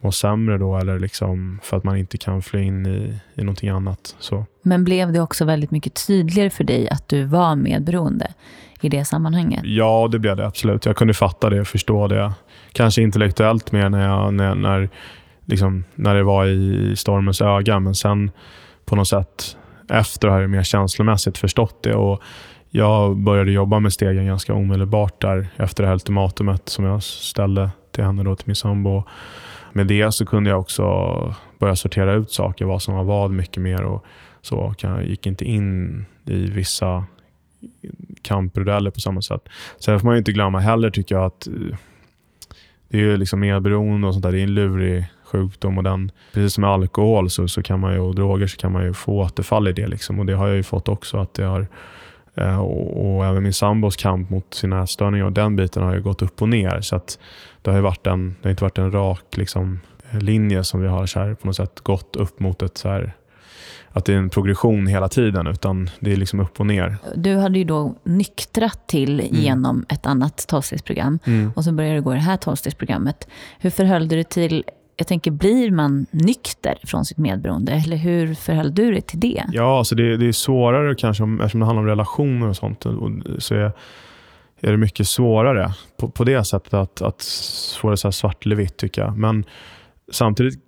[0.00, 3.68] mår sämre då, eller liksom för att man inte kan fly in i, i någonting
[3.68, 4.16] annat.
[4.18, 4.44] Så.
[4.62, 8.32] Men blev det också väldigt mycket tydligare för dig att du var medberoende
[8.80, 9.60] i det sammanhanget?
[9.64, 10.86] Ja, det blev det absolut.
[10.86, 12.32] Jag kunde fatta det och förstå det.
[12.72, 14.88] Kanske intellektuellt mer när, jag, när, när,
[15.44, 18.30] liksom, när det var i stormens öga, men sen
[18.84, 19.56] på något sätt
[19.88, 21.94] efter har jag mer känslomässigt förstått det.
[21.94, 22.22] Och
[22.70, 27.70] jag började jobba med stegen ganska omedelbart där efter det här ultimatumet som jag ställde
[27.90, 29.04] till henne, då, till min sambo.
[29.72, 30.84] Med det så kunde jag också
[31.58, 33.84] börja sortera ut saker, vad som var vad mycket mer.
[33.84, 34.04] Och
[34.42, 34.74] så.
[34.78, 37.04] Jag gick inte in i vissa
[38.22, 39.48] kamprodeller på samma sätt.
[39.78, 41.48] Sen får man inte glömma heller, tycker jag, att
[42.88, 44.32] det är liksom medberoende och sånt där.
[44.32, 45.78] Det är en lurig sjukdom.
[45.78, 48.72] Och den, precis som med alkohol så, så kan man ju, och droger så kan
[48.72, 49.86] man ju få återfall i det.
[49.86, 50.18] Liksom.
[50.20, 51.18] Och Det har jag ju fått också.
[51.18, 51.66] att det har
[52.34, 56.02] eh, och, och, även min sambos kamp mot sina ätstörningar och den biten har ju
[56.02, 56.80] gått upp och ner.
[56.80, 57.18] Så att
[57.62, 61.06] det har, varit en, det har inte varit en rak liksom, linje som vi har
[61.06, 63.14] så här, på något sätt gått upp mot ett så här,
[63.90, 66.96] att det är en progression hela tiden, utan det är liksom upp och ner.
[67.16, 69.34] Du hade ju då nyktrat till mm.
[69.34, 71.52] genom ett annat tolvstegsprogram mm.
[71.56, 73.28] och så började du gå det här tolvstegsprogrammet.
[73.58, 74.64] Hur förhöll du dig till
[74.98, 77.72] jag tänker, blir man nykter från sitt medberoende?
[77.72, 79.44] Eller hur förhöll du dig till det?
[79.52, 82.86] Ja, alltså det, det är svårare kanske, eftersom det handlar om relationer och sånt.
[82.86, 83.72] Och så är,
[84.60, 87.24] är det mycket svårare på, på det sättet att, att
[87.80, 89.18] få det så svart eller vitt, tycker jag.
[89.18, 89.44] Men
[90.12, 90.58] samtidigt,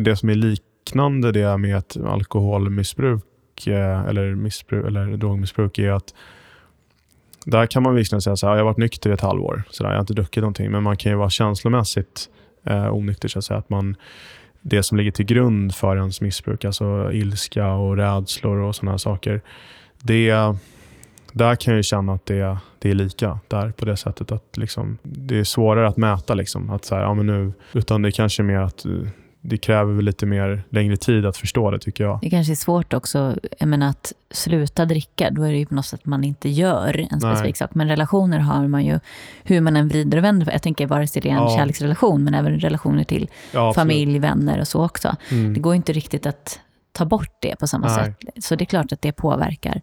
[0.00, 6.14] det som är liknande det med ett alkoholmissbruk eh, eller, missbruk, eller drogmissbruk är att
[7.44, 9.62] där kan man visserligen säga att jag har varit nykter i ett halvår.
[9.70, 10.70] Så där, jag har inte druckit någonting.
[10.70, 12.28] Men man kan ju vara känslomässigt
[12.64, 13.28] eh, onykter.
[13.28, 13.58] Så att säga.
[13.58, 13.96] Att man,
[14.60, 19.40] det som ligger till grund för ens missbruk, alltså ilska och rädslor och sådana saker.
[20.02, 20.32] Det,
[21.32, 24.98] där kan jag känna att det, det är lika där på det sättet att liksom,
[25.02, 26.34] det är svårare att mäta.
[26.34, 28.86] Liksom, att så här, ja, men nu, utan det är kanske mer att
[29.44, 32.18] det kräver väl lite mer längre tid att förstå det tycker jag.
[32.22, 35.74] Det kanske är svårt också, jag menar att sluta dricka, då är det ju på
[35.74, 37.54] något sätt att man inte gör en specifik Nej.
[37.54, 37.74] sak.
[37.74, 38.98] Men relationer har man ju,
[39.42, 41.56] hur man än vrider och vänder Jag tänker vare sig det är en ja.
[41.56, 45.16] kärleksrelation, men även relationer till ja, familj, vänner och så också.
[45.30, 45.54] Mm.
[45.54, 46.60] Det går inte riktigt att
[46.92, 47.96] ta bort det på samma Nej.
[47.96, 48.44] sätt.
[48.44, 49.80] Så det är klart att det påverkar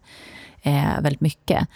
[0.62, 1.68] eh, väldigt mycket.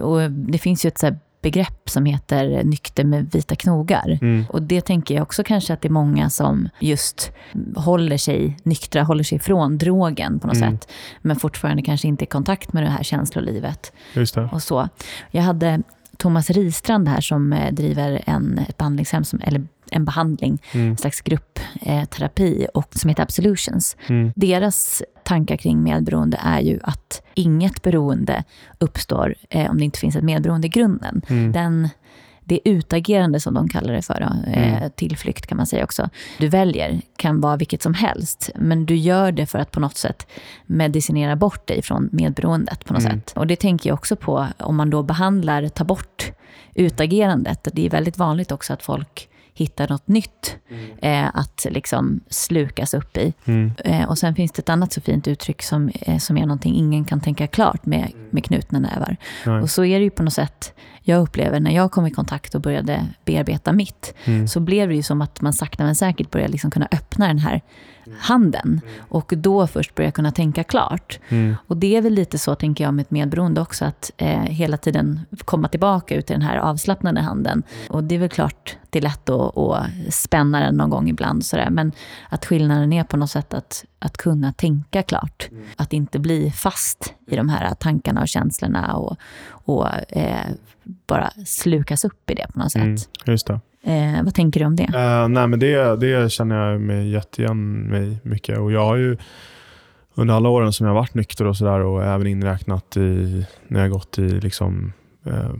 [0.00, 1.16] Och det finns ju ett så
[1.46, 4.18] begrepp som heter nykter med vita knogar.
[4.20, 4.44] Mm.
[4.48, 7.32] Och det tänker jag också kanske att det är många som just
[7.76, 10.72] håller sig nyktra, håller sig ifrån drogen på något mm.
[10.72, 10.88] sätt.
[11.22, 13.92] Men fortfarande kanske inte i kontakt med det här känslolivet.
[14.14, 14.48] Just det.
[14.52, 14.88] Och så.
[15.30, 15.82] Jag hade
[16.16, 20.90] Thomas Ristrand här som eh, driver en, behandlingshem, som, eller en behandling, mm.
[20.90, 23.96] en slags gruppterapi eh, och som heter Absolutions.
[24.06, 24.32] Mm.
[24.36, 28.44] Deras tankar kring medberoende är ju att inget beroende
[28.78, 31.22] uppstår eh, om det inte finns ett medberoende i grunden.
[31.28, 31.52] Mm.
[31.52, 31.88] Den,
[32.44, 34.90] det utagerande som de kallar det för, eh, mm.
[34.90, 36.08] tillflykt kan man säga också,
[36.38, 38.50] du väljer kan vara vilket som helst.
[38.54, 40.26] Men du gör det för att på något sätt
[40.66, 43.12] medicinera bort dig från medberoendet på något mm.
[43.12, 43.32] sätt.
[43.36, 46.32] Och det tänker jag också på om man då behandlar, tar bort
[46.74, 47.68] utagerandet.
[47.72, 50.90] Det är väldigt vanligt också att folk hitta något nytt mm.
[51.02, 53.34] eh, att liksom slukas upp i.
[53.44, 53.72] Mm.
[53.84, 56.74] Eh, och sen finns det ett annat så fint uttryck som, eh, som är någonting
[56.74, 58.26] ingen kan tänka klart med, mm.
[58.30, 59.16] med knutna nävar.
[59.46, 59.60] Nej.
[59.60, 62.54] Och så är det ju på något sätt, jag upplever när jag kom i kontakt
[62.54, 64.48] och började bearbeta mitt, mm.
[64.48, 67.38] så blev det ju som att man sakta men säkert började liksom kunna öppna den
[67.38, 67.62] här
[68.18, 68.80] handen.
[69.08, 71.18] Och då först börja kunna tänka klart.
[71.28, 71.56] Mm.
[71.66, 74.76] Och det är väl lite så, tänker jag, med ett medberoende också, att eh, hela
[74.76, 77.62] tiden komma tillbaka ut i den här avslappnade handen.
[77.88, 81.44] Och det är väl klart, det är lätt att, att spänna den någon gång ibland,
[81.44, 81.70] sådär.
[81.70, 81.92] men
[82.28, 85.48] att skillnaden är på något sätt att, att kunna tänka klart.
[85.50, 85.64] Mm.
[85.76, 89.16] Att inte bli fast i de här tankarna och känslorna och,
[89.48, 90.46] och eh,
[91.06, 92.82] bara slukas upp i det på något sätt.
[92.82, 93.60] Mm, just det.
[93.86, 94.82] Eh, vad tänker du om det?
[94.82, 98.58] Uh, nej, men det, det känner jag mig jätteigen mig mycket.
[98.58, 99.16] Och jag har ju
[100.14, 103.80] under alla åren som jag har varit nykter och sådär och även inräknat i, när
[103.80, 104.92] jag gått i liksom,
[105.26, 105.50] eh,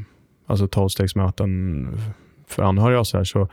[0.47, 1.89] alltså tolvstegsmöten
[2.49, 3.49] för anhöriga och sådär så,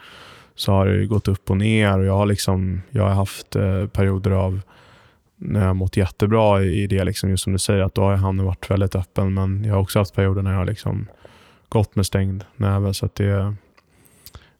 [0.55, 1.99] så har det gått upp och ner.
[1.99, 4.61] Och jag, har liksom, jag har haft eh, perioder av
[5.37, 8.01] när jag har mått jättebra i, i det, liksom, just som du säger, att då
[8.01, 9.33] har han varit väldigt öppen.
[9.33, 11.07] Men jag har också haft perioder när jag har liksom
[11.69, 12.93] gått med stängd näve.
[12.93, 13.55] Så att det,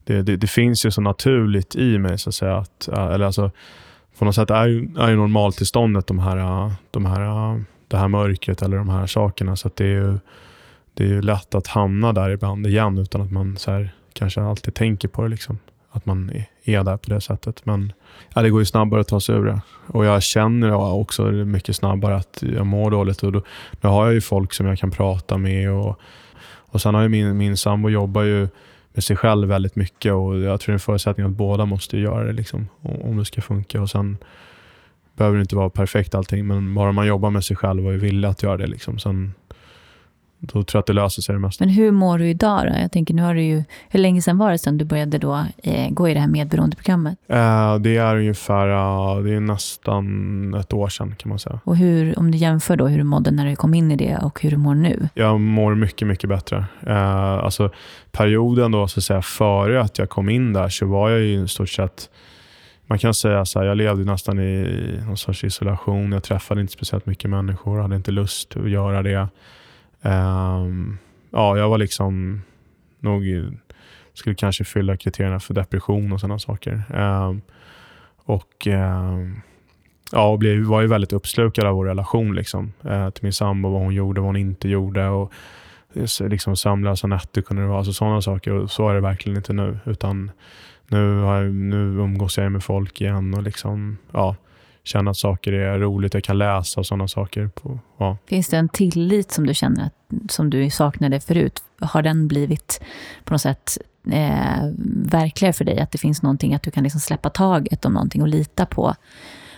[0.04, 2.56] det, det, det, finns ju så naturligt i mig, så att säga.
[2.56, 3.50] Att, eller alltså,
[4.18, 8.62] på något sätt är ju, är ju normaltillståndet de här, de här, det här mörkret
[8.62, 9.56] eller de här sakerna.
[9.56, 10.18] Så det är ju
[10.94, 14.42] det är ju lätt att hamna där ibland igen utan att man så här, kanske
[14.42, 15.28] alltid tänker på det.
[15.28, 15.58] Liksom.
[15.90, 16.30] Att man
[16.64, 17.66] är där på det sättet.
[17.66, 17.92] Men
[18.34, 19.60] ja, det går ju snabbare att ta sig ur det.
[19.86, 23.22] Och jag känner också mycket snabbare att jag mår dåligt.
[23.22, 23.42] Och då,
[23.80, 25.70] då har jag ju folk som jag kan prata med.
[25.70, 26.00] Och,
[26.44, 28.48] och Sen har ju min, min sambo jobbar ju
[28.94, 31.98] med sig själv väldigt mycket och jag tror det är en förutsättning att båda måste
[31.98, 33.82] göra det liksom, om det ska funka.
[33.82, 34.16] Och Sen
[35.16, 37.98] behöver det inte vara perfekt allting, men bara man jobbar med sig själv och är
[37.98, 38.66] villig att göra det.
[38.66, 38.98] Liksom.
[38.98, 39.34] Sen,
[40.46, 41.64] då tror jag att det löser sig det mesta.
[41.64, 42.78] Men hur mår du idag då?
[42.80, 45.44] Jag tänker, nu har du ju, hur länge sedan var det sedan du började då,
[45.62, 47.18] eh, gå i det här medberoendeprogrammet?
[47.28, 51.60] Eh, det är ungefär, uh, det är nästan ett år sedan kan man säga.
[51.64, 54.18] Och hur, om du jämför då hur du mådde när du kom in i det
[54.22, 55.08] och hur du mår nu?
[55.14, 56.64] Jag mår mycket, mycket bättre.
[56.86, 57.70] Eh, alltså
[58.12, 61.44] perioden då, så att säga, före att jag kom in där så var jag ju
[61.44, 62.08] i stort sett
[62.86, 66.12] man kan säga så här, jag levde nästan i någon sorts isolation.
[66.12, 69.28] Jag träffade inte speciellt mycket människor, hade inte lust att göra det.
[70.04, 70.98] Um,
[71.30, 72.42] ja, jag var liksom
[73.00, 73.22] nog,
[74.14, 76.82] skulle kanske fylla kriterierna för depression och sådana saker.
[76.94, 77.40] Um,
[78.16, 79.40] och um,
[80.12, 83.68] ja, och blev, var ju väldigt uppslukad av vår relation liksom, uh, till min sambo,
[83.68, 85.08] vad hon gjorde, vad hon inte gjorde.
[85.08, 85.32] Och,
[85.94, 87.78] eh, liksom sömnlösa nätter kunde det vara.
[87.78, 88.52] Alltså sådana saker.
[88.52, 89.78] Och så är det verkligen inte nu.
[89.84, 90.30] Utan
[90.88, 94.36] nu, har jag, nu umgås jag med folk igen och liksom, ja,
[94.84, 97.48] känna att saker är roligt, jag kan läsa och sådana saker.
[97.48, 98.16] På, ja.
[98.26, 101.64] Finns det en tillit som du känner att, som du saknade förut?
[101.80, 102.80] Har den blivit
[103.24, 103.78] på något sätt
[104.10, 104.70] eh,
[105.04, 105.80] verkligare för dig?
[105.80, 108.94] Att det finns någonting, att du kan liksom släppa taget om någonting och lita på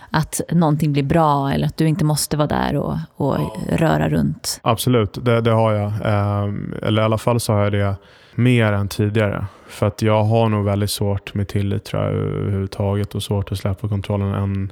[0.09, 3.77] att någonting blir bra eller att du inte måste vara där och, och ja.
[3.77, 4.59] röra runt?
[4.63, 5.87] Absolut, det, det har jag.
[5.87, 7.95] Eh, eller i alla fall så har jag det
[8.35, 9.45] mer än tidigare.
[9.67, 13.57] För att jag har nog väldigt svårt med tillit tror jag, överhuvudtaget och svårt att
[13.57, 14.71] släppa kontrollen än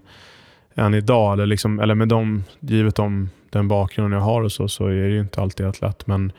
[0.75, 1.33] än idag.
[1.33, 4.95] Eller, liksom, eller med dem, givet om den bakgrunden jag har och så, så är
[4.95, 6.07] det ju inte alltid helt lätt.
[6.07, 6.31] Men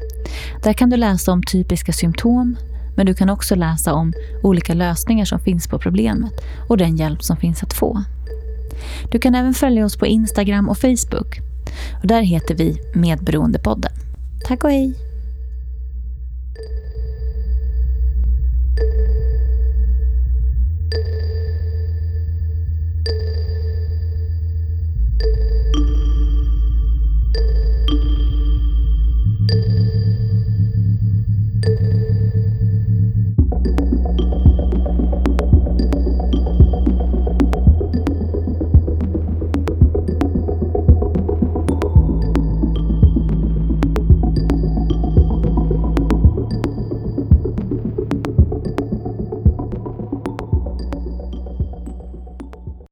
[0.64, 2.58] Där kan du läsa om typiska symptom,
[2.96, 4.14] men du kan också läsa om
[4.44, 6.34] olika lösningar som finns på problemet
[6.70, 8.04] och den hjälp som finns att få.
[9.12, 11.40] Du kan även följa oss på Instagram och Facebook.
[12.02, 13.92] Och där heter vi Medberoendepodden.
[14.48, 15.05] Tack och hej!